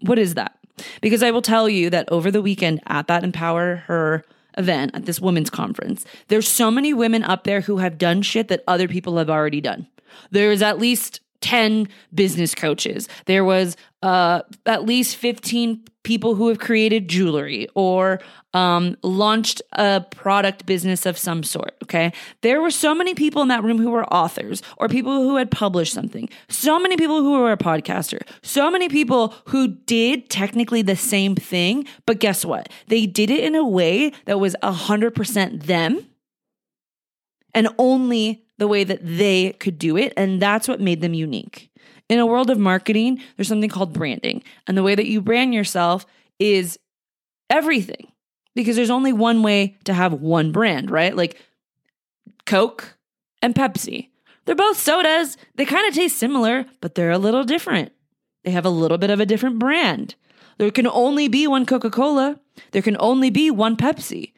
What 0.02 0.20
is 0.20 0.36
that? 0.36 0.58
Because 1.02 1.24
I 1.24 1.32
will 1.32 1.42
tell 1.42 1.68
you 1.68 1.90
that 1.90 2.10
over 2.12 2.30
the 2.30 2.42
weekend 2.42 2.82
at 2.88 3.08
that 3.08 3.24
Empower 3.24 3.78
Her 3.88 4.24
event 4.58 4.92
at 4.94 5.06
this 5.06 5.20
women's 5.20 5.50
conference, 5.50 6.06
there's 6.28 6.48
so 6.48 6.70
many 6.72 6.94
women 6.94 7.24
up 7.24 7.44
there 7.44 7.62
who 7.62 7.78
have 7.78 7.98
done 7.98 8.22
shit 8.22 8.48
that 8.48 8.64
other 8.68 8.88
people 8.88 9.18
have 9.18 9.30
already 9.30 9.62
done. 9.62 9.88
There's 10.32 10.62
at 10.62 10.80
least 10.80 11.22
10 11.48 11.88
business 12.14 12.54
coaches. 12.54 13.08
There 13.26 13.46
was 13.46 13.78
uh, 14.04 14.42
at 14.66 14.84
least 14.84 15.16
15 15.16 15.82
people 16.04 16.36
who 16.36 16.50
have 16.50 16.60
created 16.60 17.08
jewelry 17.08 17.70
or 17.74 18.20
um, 18.54 18.98
launched 19.02 19.62
a 19.72 20.02
product 20.12 20.66
business 20.66 21.06
of 21.06 21.18
some 21.18 21.44
sort. 21.44 21.78
Okay. 21.84 22.12
There 22.42 22.62
were 22.62 22.70
so 22.70 22.94
many 22.94 23.14
people 23.14 23.42
in 23.42 23.48
that 23.48 23.64
room 23.64 23.78
who 23.78 23.92
were 23.92 24.06
authors 24.14 24.62
or 24.76 24.90
people 24.90 25.24
who 25.24 25.38
had 25.38 25.50
published 25.50 25.94
something, 25.94 26.28
so 26.50 26.82
many 26.82 26.98
people 26.98 27.22
who 27.22 27.40
were 27.40 27.54
a 27.54 27.58
podcaster, 27.58 28.20
so 28.42 28.70
many 28.70 28.90
people 28.90 29.34
who 29.46 29.70
did 29.70 30.30
technically 30.30 30.82
the 30.82 30.98
same 30.98 31.34
thing. 31.34 31.86
But 32.06 32.20
guess 32.20 32.44
what? 32.44 32.68
They 32.88 33.06
did 33.06 33.30
it 33.30 33.42
in 33.42 33.56
a 33.56 33.66
way 33.66 34.12
that 34.26 34.42
was 34.42 34.54
100% 34.64 35.64
them 35.64 36.06
and 37.54 37.70
only 37.78 38.47
the 38.58 38.68
way 38.68 38.84
that 38.84 39.00
they 39.04 39.54
could 39.54 39.78
do 39.78 39.98
it. 39.98 40.14
And 40.18 40.42
that's 40.42 40.68
what 40.68 40.82
made 40.82 41.02
them 41.02 41.14
unique. 41.14 41.70
In 42.10 42.20
a 42.20 42.26
world 42.26 42.50
of 42.50 42.58
marketing, 42.58 43.22
there's 43.36 43.48
something 43.48 43.70
called 43.70 43.94
branding. 43.94 44.44
And 44.66 44.78
the 44.78 44.84
way 44.84 44.96
that 44.96 45.08
you 45.08 45.22
brand 45.22 45.54
yourself 45.54 46.06
is 46.40 46.80
everything 47.50 48.12
because 48.56 48.76
there's 48.76 48.90
only 48.90 49.14
one 49.14 49.44
way 49.44 49.78
to 49.84 49.94
have 49.94 50.14
one 50.14 50.52
brand, 50.52 50.90
right? 50.90 51.16
Like 51.16 51.40
Coke 52.46 52.98
and 53.42 53.54
Pepsi. 53.54 54.10
They're 54.46 54.56
both 54.56 54.78
sodas. 54.78 55.38
They 55.56 55.66
kind 55.66 55.88
of 55.88 55.94
taste 55.94 56.18
similar, 56.18 56.66
but 56.82 56.96
they're 56.96 57.12
a 57.12 57.18
little 57.18 57.44
different. 57.44 57.92
They 58.44 58.52
have 58.52 58.66
a 58.66 58.70
little 58.70 58.98
bit 58.98 59.10
of 59.10 59.20
a 59.20 59.26
different 59.26 59.60
brand. 59.60 60.16
There 60.58 60.72
can 60.72 60.88
only 60.88 61.28
be 61.28 61.46
one 61.48 61.66
Coca 61.66 61.92
Cola. 61.92 62.40
There 62.72 62.82
can 62.82 62.98
only 63.00 63.30
be 63.30 63.52
one 63.52 63.76
Pepsi. 63.76 64.32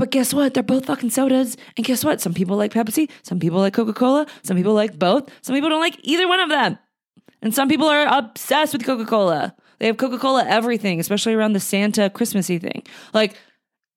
But 0.00 0.10
guess 0.10 0.32
what? 0.32 0.54
They're 0.54 0.62
both 0.62 0.86
fucking 0.86 1.10
sodas. 1.10 1.58
And 1.76 1.84
guess 1.84 2.02
what? 2.02 2.22
Some 2.22 2.32
people 2.32 2.56
like 2.56 2.72
Pepsi, 2.72 3.10
some 3.22 3.38
people 3.38 3.58
like 3.58 3.74
Coca 3.74 3.92
Cola, 3.92 4.26
some 4.42 4.56
people 4.56 4.72
like 4.72 4.98
both, 4.98 5.28
some 5.42 5.54
people 5.54 5.68
don't 5.68 5.78
like 5.80 6.00
either 6.02 6.26
one 6.26 6.40
of 6.40 6.48
them. 6.48 6.78
And 7.42 7.54
some 7.54 7.68
people 7.68 7.86
are 7.86 8.06
obsessed 8.06 8.72
with 8.72 8.86
Coca 8.86 9.04
Cola. 9.04 9.54
They 9.78 9.86
have 9.88 9.98
Coca 9.98 10.16
Cola 10.16 10.46
everything, 10.46 11.00
especially 11.00 11.34
around 11.34 11.52
the 11.52 11.60
Santa 11.60 12.08
Christmassy 12.08 12.58
thing. 12.58 12.82
Like, 13.12 13.36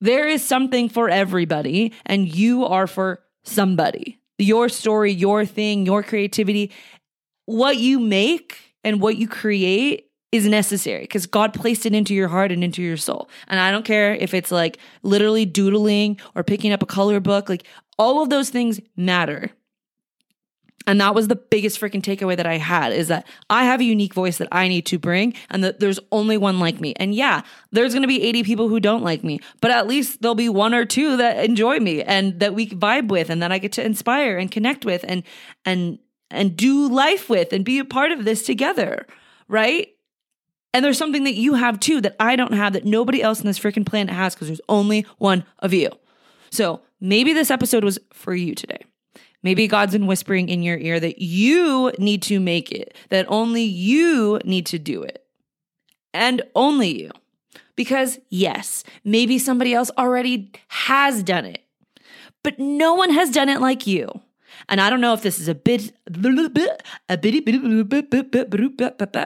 there 0.02 0.28
is 0.28 0.46
something 0.46 0.90
for 0.90 1.08
everybody, 1.08 1.94
and 2.06 2.28
you 2.28 2.66
are 2.66 2.86
for 2.86 3.24
somebody. 3.46 4.20
Your 4.38 4.68
story, 4.68 5.14
your 5.14 5.46
thing, 5.46 5.86
your 5.86 6.04
creativity, 6.04 6.72
what 7.46 7.78
you 7.78 8.02
make 8.02 8.58
and 8.84 9.00
what 9.00 9.16
you 9.16 9.30
create 9.30 10.10
is 10.34 10.48
necessary 10.48 11.02
because 11.02 11.28
God 11.28 11.54
placed 11.54 11.86
it 11.86 11.94
into 11.94 12.16
your 12.16 12.28
heart 12.28 12.52
and 12.52 12.64
into 12.64 12.82
your 12.82 12.98
soul. 12.98 13.30
And 13.48 13.60
I 13.60 13.70
don't 13.70 13.86
care 13.86 14.16
if 14.16 14.34
it's 14.34 14.52
like 14.52 14.80
literally 15.04 15.46
doodling 15.46 16.20
or 16.34 16.44
picking 16.44 16.72
up 16.72 16.82
a 16.82 16.88
color 16.88 17.20
book, 17.20 17.50
like 17.50 17.68
all 18.00 18.24
of 18.24 18.32
those 18.32 18.50
things 18.50 18.82
matter. 18.98 19.52
And 20.88 21.00
that 21.00 21.14
was 21.14 21.28
the 21.28 21.36
biggest 21.36 21.80
freaking 21.80 22.02
takeaway 22.02 22.36
that 22.36 22.48
I 22.48 22.58
had 22.58 22.94
is 22.94 23.10
that 23.10 23.28
I 23.48 23.66
have 23.66 23.80
a 23.80 23.84
unique 23.84 24.16
voice 24.16 24.40
that 24.40 24.48
I 24.52 24.68
need 24.68 24.88
to 24.88 24.98
bring 24.98 25.36
and 25.52 25.64
that 25.64 25.80
there's 25.80 26.00
only 26.12 26.36
one 26.36 26.60
like 26.60 26.82
me. 26.82 26.96
And 26.98 27.14
yeah, 27.14 27.44
there's 27.72 27.94
going 27.94 28.02
to 28.02 28.08
be 28.08 28.24
80 28.24 28.44
people 28.44 28.70
who 28.70 28.80
don't 28.80 29.04
like 29.04 29.24
me, 29.24 29.40
but 29.62 29.70
at 29.70 29.88
least 29.88 30.24
there'll 30.24 30.34
be 30.34 30.50
one 30.50 30.74
or 30.74 30.84
two 30.84 31.16
that 31.18 31.46
enjoy 31.46 31.80
me 31.80 32.02
and 32.02 32.40
that 32.40 32.56
we 32.56 32.70
vibe 32.70 33.10
with 33.10 33.30
and 33.30 33.42
that 33.44 33.52
I 33.52 33.60
get 33.60 33.72
to 33.74 33.86
inspire 33.86 34.40
and 34.40 34.50
connect 34.50 34.84
with 34.84 35.06
and 35.08 35.22
and 35.64 36.00
and 36.32 36.58
do 36.58 36.90
life 36.90 37.30
with 37.30 37.54
and 37.54 37.64
be 37.64 37.78
a 37.78 37.86
part 37.86 38.12
of 38.12 38.26
this 38.26 38.44
together, 38.44 39.06
right? 39.48 39.93
And 40.74 40.84
there's 40.84 40.98
something 40.98 41.24
that 41.26 41.36
you 41.36 41.54
have 41.54 41.80
too 41.80 42.02
that 42.02 42.16
I 42.20 42.36
don't 42.36 42.54
have 42.54 42.74
that 42.74 42.86
nobody 42.86 43.22
else 43.22 43.40
on 43.40 43.46
this 43.46 43.60
freaking 43.60 43.86
planet 43.86 44.14
has 44.14 44.34
because 44.34 44.48
there's 44.48 44.62
only 44.68 45.06
one 45.20 45.46
of 45.60 45.74
you. 45.74 45.90
So 46.50 46.82
maybe 47.00 47.34
this 47.34 47.52
episode 47.52 47.84
was 47.84 48.00
for 48.12 48.34
you 48.34 48.56
today. 48.56 48.84
Maybe 49.44 49.68
God's 49.68 49.92
been 49.94 50.08
whispering 50.08 50.50
in 50.50 50.64
your 50.64 50.78
ear 50.78 51.00
that 51.00 51.22
you 51.22 51.92
need 52.00 52.22
to 52.24 52.40
make 52.40 52.72
it, 52.72 52.96
that 53.10 53.26
only 53.28 53.64
you 53.64 54.40
need 54.46 54.66
to 54.68 54.80
do 54.80 55.04
it. 55.04 55.24
And 56.14 56.42
only 56.56 57.02
you. 57.04 57.12
Because 57.76 58.20
yes, 58.30 58.84
maybe 59.04 59.38
somebody 59.38 59.74
else 59.74 59.92
already 59.98 60.52
has 60.70 61.24
done 61.24 61.46
it, 61.46 61.64
but 62.44 62.60
no 62.60 62.94
one 62.94 63.12
has 63.12 63.32
done 63.32 63.50
it 63.50 63.60
like 63.60 63.86
you. 63.88 64.22
And 64.70 64.82
I 64.82 64.90
don't 64.90 65.02
know 65.02 65.14
if 65.14 65.22
this 65.22 65.40
is 65.40 65.48
a 65.48 65.56
bit, 65.56 65.92
a 66.08 67.18
bitty, 67.18 67.40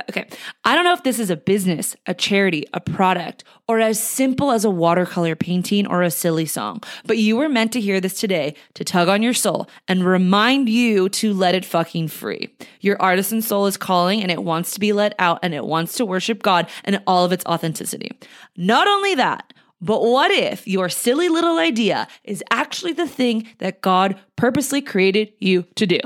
okay. 0.09 0.27
I 0.63 0.75
don't 0.75 0.83
know 0.83 0.93
if 0.93 1.03
this 1.03 1.19
is 1.19 1.29
a 1.29 1.37
business, 1.37 1.95
a 2.05 2.13
charity, 2.13 2.65
a 2.73 2.79
product, 2.79 3.43
or 3.67 3.79
as 3.79 4.01
simple 4.01 4.51
as 4.51 4.65
a 4.65 4.69
watercolor 4.69 5.35
painting 5.35 5.87
or 5.87 6.01
a 6.01 6.11
silly 6.11 6.45
song. 6.45 6.81
But 7.05 7.17
you 7.17 7.35
were 7.35 7.49
meant 7.49 7.73
to 7.73 7.81
hear 7.81 7.99
this 7.99 8.19
today 8.19 8.55
to 8.75 8.83
tug 8.83 9.09
on 9.09 9.21
your 9.21 9.33
soul 9.33 9.67
and 9.87 10.05
remind 10.05 10.69
you 10.69 11.09
to 11.09 11.33
let 11.33 11.55
it 11.55 11.65
fucking 11.65 12.07
free. 12.07 12.53
Your 12.81 13.01
artisan 13.01 13.41
soul 13.41 13.65
is 13.65 13.77
calling 13.77 14.21
and 14.21 14.31
it 14.31 14.43
wants 14.43 14.71
to 14.71 14.79
be 14.79 14.93
let 14.93 15.15
out 15.19 15.39
and 15.43 15.53
it 15.53 15.65
wants 15.65 15.95
to 15.95 16.05
worship 16.05 16.41
God 16.41 16.69
and 16.83 17.01
all 17.05 17.25
of 17.25 17.31
its 17.31 17.45
authenticity. 17.45 18.11
Not 18.55 18.87
only 18.87 19.15
that, 19.15 19.53
but 19.79 20.01
what 20.01 20.31
if 20.31 20.67
your 20.67 20.89
silly 20.89 21.29
little 21.29 21.57
idea 21.57 22.07
is 22.23 22.43
actually 22.49 22.93
the 22.93 23.07
thing 23.07 23.47
that 23.59 23.81
God 23.81 24.19
purposely 24.35 24.81
created 24.81 25.33
you 25.39 25.63
to 25.75 25.85
do? 25.85 25.99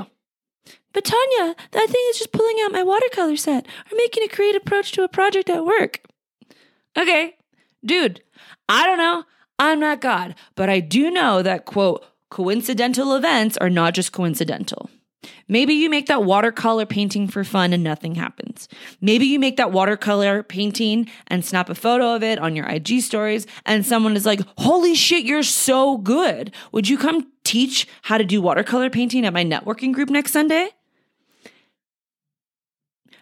But 0.92 1.04
Thania, 1.04 1.54
that 1.70 1.88
thing 1.88 2.04
is 2.10 2.18
just 2.18 2.32
pulling 2.32 2.56
out 2.62 2.72
my 2.72 2.82
watercolor 2.82 3.36
set 3.36 3.66
or 3.90 3.96
making 3.96 4.24
a 4.24 4.28
creative 4.28 4.62
approach 4.62 4.92
to 4.92 5.04
a 5.04 5.08
project 5.08 5.48
at 5.48 5.64
work. 5.64 6.00
Okay, 6.98 7.36
dude, 7.84 8.22
I 8.68 8.86
don't 8.86 8.98
know. 8.98 9.24
I'm 9.58 9.80
not 9.80 10.00
God, 10.00 10.34
but 10.54 10.68
I 10.68 10.80
do 10.80 11.10
know 11.10 11.40
that, 11.42 11.64
quote, 11.64 12.04
coincidental 12.30 13.14
events 13.14 13.56
are 13.58 13.70
not 13.70 13.94
just 13.94 14.12
coincidental. 14.12 14.90
Maybe 15.52 15.74
you 15.74 15.90
make 15.90 16.06
that 16.06 16.24
watercolor 16.24 16.86
painting 16.86 17.28
for 17.28 17.44
fun 17.44 17.74
and 17.74 17.84
nothing 17.84 18.14
happens. 18.14 18.70
Maybe 19.02 19.26
you 19.26 19.38
make 19.38 19.58
that 19.58 19.70
watercolor 19.70 20.42
painting 20.42 21.10
and 21.26 21.44
snap 21.44 21.68
a 21.68 21.74
photo 21.74 22.14
of 22.16 22.22
it 22.22 22.38
on 22.38 22.56
your 22.56 22.64
IG 22.66 23.02
stories, 23.02 23.46
and 23.66 23.84
someone 23.84 24.16
is 24.16 24.24
like, 24.24 24.40
Holy 24.56 24.94
shit, 24.94 25.26
you're 25.26 25.42
so 25.42 25.98
good. 25.98 26.54
Would 26.72 26.88
you 26.88 26.96
come 26.96 27.30
teach 27.44 27.86
how 28.00 28.16
to 28.16 28.24
do 28.24 28.40
watercolor 28.40 28.88
painting 28.88 29.26
at 29.26 29.34
my 29.34 29.44
networking 29.44 29.92
group 29.92 30.08
next 30.08 30.32
Sunday? 30.32 30.70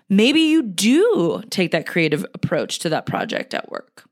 Maybe 0.08 0.42
you 0.42 0.62
do 0.62 1.42
take 1.50 1.72
that 1.72 1.88
creative 1.88 2.24
approach 2.32 2.78
to 2.80 2.88
that 2.90 3.06
project 3.06 3.54
at 3.54 3.72
work 3.72 4.04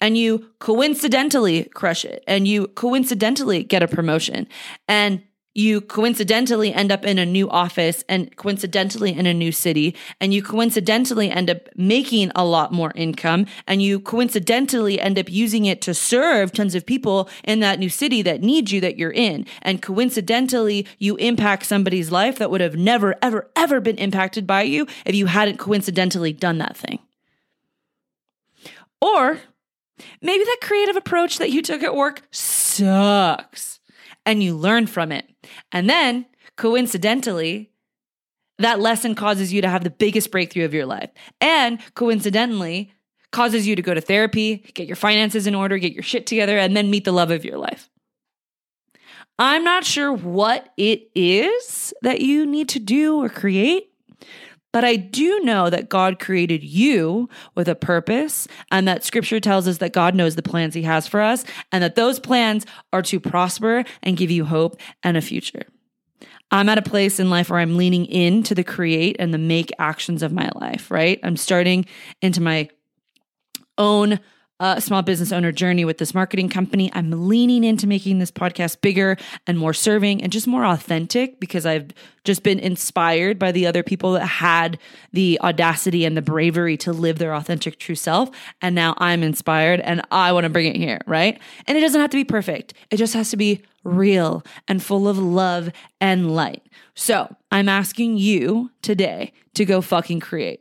and 0.00 0.16
you 0.16 0.50
coincidentally 0.60 1.64
crush 1.64 2.04
it 2.04 2.22
and 2.28 2.46
you 2.46 2.68
coincidentally 2.68 3.64
get 3.64 3.82
a 3.82 3.88
promotion 3.88 4.46
and 4.86 5.22
you 5.54 5.80
coincidentally 5.80 6.72
end 6.72 6.92
up 6.92 7.04
in 7.04 7.18
a 7.18 7.26
new 7.26 7.48
office 7.50 8.04
and 8.08 8.34
coincidentally 8.36 9.12
in 9.12 9.26
a 9.26 9.34
new 9.34 9.50
city 9.50 9.96
and 10.20 10.32
you 10.32 10.42
coincidentally 10.42 11.30
end 11.30 11.50
up 11.50 11.68
making 11.74 12.30
a 12.36 12.44
lot 12.44 12.72
more 12.72 12.92
income 12.94 13.46
and 13.66 13.82
you 13.82 13.98
coincidentally 13.98 15.00
end 15.00 15.18
up 15.18 15.28
using 15.28 15.64
it 15.64 15.80
to 15.82 15.94
serve 15.94 16.52
tons 16.52 16.74
of 16.74 16.86
people 16.86 17.28
in 17.44 17.60
that 17.60 17.78
new 17.78 17.88
city 17.88 18.22
that 18.22 18.40
need 18.40 18.70
you 18.70 18.80
that 18.80 18.98
you're 18.98 19.10
in. 19.10 19.46
And 19.62 19.82
coincidentally 19.82 20.86
you 20.98 21.16
impact 21.16 21.66
somebody's 21.66 22.12
life 22.12 22.38
that 22.38 22.50
would 22.50 22.60
have 22.60 22.76
never 22.76 23.16
ever 23.22 23.50
ever 23.56 23.80
been 23.80 23.98
impacted 23.98 24.46
by 24.46 24.62
you 24.62 24.86
if 25.04 25.14
you 25.14 25.26
hadn't 25.26 25.58
coincidentally 25.58 26.32
done 26.32 26.58
that 26.58 26.76
thing. 26.76 27.00
Or 29.00 29.40
maybe 30.20 30.44
that 30.44 30.58
creative 30.62 30.96
approach 30.96 31.38
that 31.38 31.50
you 31.50 31.62
took 31.62 31.82
at 31.82 31.96
work 31.96 32.22
sucks 32.30 33.77
and 34.28 34.42
you 34.42 34.54
learn 34.54 34.86
from 34.86 35.10
it. 35.10 35.26
And 35.72 35.88
then, 35.88 36.26
coincidentally, 36.56 37.70
that 38.58 38.78
lesson 38.78 39.14
causes 39.14 39.54
you 39.54 39.62
to 39.62 39.68
have 39.70 39.82
the 39.82 39.90
biggest 39.90 40.30
breakthrough 40.30 40.66
of 40.66 40.74
your 40.74 40.84
life. 40.84 41.08
And 41.40 41.80
coincidentally, 41.94 42.92
causes 43.32 43.66
you 43.66 43.74
to 43.74 43.80
go 43.80 43.94
to 43.94 44.02
therapy, 44.02 44.58
get 44.74 44.86
your 44.86 44.96
finances 44.96 45.46
in 45.46 45.54
order, 45.54 45.78
get 45.78 45.94
your 45.94 46.02
shit 46.02 46.26
together, 46.26 46.58
and 46.58 46.76
then 46.76 46.90
meet 46.90 47.06
the 47.06 47.12
love 47.12 47.30
of 47.30 47.42
your 47.42 47.56
life. 47.56 47.88
I'm 49.38 49.64
not 49.64 49.84
sure 49.84 50.12
what 50.12 50.74
it 50.76 51.08
is 51.14 51.94
that 52.02 52.20
you 52.20 52.44
need 52.44 52.68
to 52.70 52.78
do 52.78 53.22
or 53.22 53.30
create, 53.30 53.92
but 54.72 54.84
I 54.84 54.96
do 54.96 55.40
know 55.40 55.70
that 55.70 55.88
God 55.88 56.18
created 56.18 56.62
you 56.62 57.28
with 57.54 57.68
a 57.68 57.74
purpose, 57.74 58.46
and 58.70 58.86
that 58.86 59.04
scripture 59.04 59.40
tells 59.40 59.66
us 59.66 59.78
that 59.78 59.92
God 59.92 60.14
knows 60.14 60.36
the 60.36 60.42
plans 60.42 60.74
He 60.74 60.82
has 60.82 61.06
for 61.06 61.20
us, 61.20 61.44
and 61.72 61.82
that 61.82 61.94
those 61.94 62.20
plans 62.20 62.66
are 62.92 63.02
to 63.02 63.20
prosper 63.20 63.84
and 64.02 64.16
give 64.16 64.30
you 64.30 64.44
hope 64.44 64.78
and 65.02 65.16
a 65.16 65.20
future. 65.20 65.64
I'm 66.50 66.68
at 66.68 66.78
a 66.78 66.82
place 66.82 67.20
in 67.20 67.28
life 67.28 67.50
where 67.50 67.60
I'm 67.60 67.76
leaning 67.76 68.06
into 68.06 68.54
the 68.54 68.64
create 68.64 69.16
and 69.18 69.34
the 69.34 69.38
make 69.38 69.70
actions 69.78 70.22
of 70.22 70.32
my 70.32 70.50
life, 70.54 70.90
right? 70.90 71.20
I'm 71.22 71.36
starting 71.36 71.84
into 72.22 72.40
my 72.40 72.70
own 73.76 74.18
Uh, 74.60 74.74
a 74.76 74.80
small 74.80 75.02
business 75.02 75.30
owner 75.30 75.52
journey 75.52 75.84
with 75.84 75.98
this 75.98 76.14
marketing 76.14 76.48
company. 76.48 76.90
I'm 76.92 77.28
leaning 77.28 77.62
into 77.62 77.86
making 77.86 78.18
this 78.18 78.32
podcast 78.32 78.80
bigger 78.80 79.16
and 79.46 79.56
more 79.56 79.72
serving 79.72 80.20
and 80.20 80.32
just 80.32 80.48
more 80.48 80.64
authentic 80.64 81.38
because 81.38 81.64
I've 81.64 81.92
just 82.24 82.42
been 82.42 82.58
inspired 82.58 83.38
by 83.38 83.52
the 83.52 83.66
other 83.66 83.84
people 83.84 84.12
that 84.14 84.26
had 84.26 84.78
the 85.12 85.38
audacity 85.42 86.04
and 86.04 86.16
the 86.16 86.22
bravery 86.22 86.76
to 86.78 86.92
live 86.92 87.18
their 87.18 87.34
authentic 87.34 87.78
true 87.78 87.94
self. 87.94 88.30
And 88.60 88.74
now 88.74 88.94
I'm 88.98 89.22
inspired 89.22 89.78
and 89.80 90.02
I 90.10 90.32
want 90.32 90.44
to 90.44 90.50
bring 90.50 90.66
it 90.66 90.76
here, 90.76 91.00
right? 91.06 91.40
And 91.68 91.78
it 91.78 91.80
doesn't 91.80 92.00
have 92.00 92.10
to 92.10 92.16
be 92.16 92.24
perfect, 92.24 92.74
it 92.90 92.96
just 92.96 93.14
has 93.14 93.30
to 93.30 93.36
be 93.36 93.62
real 93.84 94.44
and 94.66 94.82
full 94.82 95.08
of 95.08 95.18
love 95.18 95.70
and 96.00 96.34
light. 96.34 96.62
So 96.94 97.34
I'm 97.52 97.68
asking 97.68 98.16
you 98.16 98.72
today 98.82 99.32
to 99.54 99.64
go 99.64 99.80
fucking 99.80 100.20
create. 100.20 100.60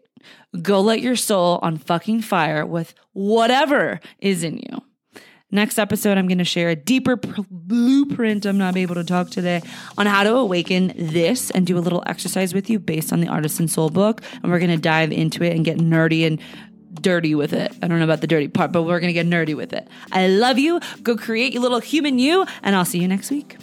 Go 0.62 0.82
let 0.82 1.02
your 1.02 1.16
soul 1.16 1.60
on 1.62 1.78
fucking 1.78 2.22
fire 2.22 2.66
with 2.66 2.94
whatever 3.14 4.00
is 4.20 4.44
in 4.44 4.58
you. 4.58 4.82
Next 5.50 5.80
episode, 5.80 6.18
I'm 6.18 6.28
going 6.28 6.40
to 6.40 6.44
share 6.44 6.70
a 6.70 6.76
deeper 6.76 7.16
pr- 7.16 7.42
blueprint. 7.50 8.46
I'm 8.46 8.58
not 8.58 8.76
able 8.76 8.96
to 8.96 9.04
talk 9.06 9.30
today 9.30 9.62
on 9.98 10.06
how 10.06 10.24
to 10.24 10.36
awaken 10.36 10.92
this 10.98 11.52
and 11.52 11.66
do 11.66 11.78
a 11.78 11.80
little 11.80 12.04
exercise 12.06 12.54
with 12.54 12.70
you 12.70 12.80
based 12.80 13.14
on 13.14 13.22
the 13.22 13.30
Artisan 13.30 13.70
Soul 13.70 13.90
book. 13.90 14.22
And 14.44 14.52
we're 14.52 14.60
going 14.60 14.72
to 14.72 14.78
dive 14.78 15.14
into 15.14 15.44
it 15.44 15.56
and 15.56 15.64
get 15.64 15.78
nerdy 15.78 16.28
and 16.28 16.42
dirty 17.02 17.34
with 17.34 17.54
it. 17.54 17.72
I 17.82 17.88
don't 17.88 18.00
know 18.00 18.04
about 18.04 18.20
the 18.20 18.28
dirty 18.28 18.50
part, 18.50 18.74
but 18.74 18.84
we're 18.84 19.00
going 19.00 19.14
to 19.14 19.14
get 19.14 19.26
nerdy 19.26 19.56
with 19.56 19.72
it. 19.72 19.88
I 20.12 20.28
love 20.28 20.60
you. 20.60 20.82
Go 21.02 21.16
create 21.16 21.54
your 21.54 21.62
little 21.62 21.80
human 21.80 22.20
you, 22.20 22.46
and 22.62 22.76
I'll 22.76 22.86
see 22.86 23.00
you 23.00 23.08
next 23.08 23.32
week. 23.32 23.56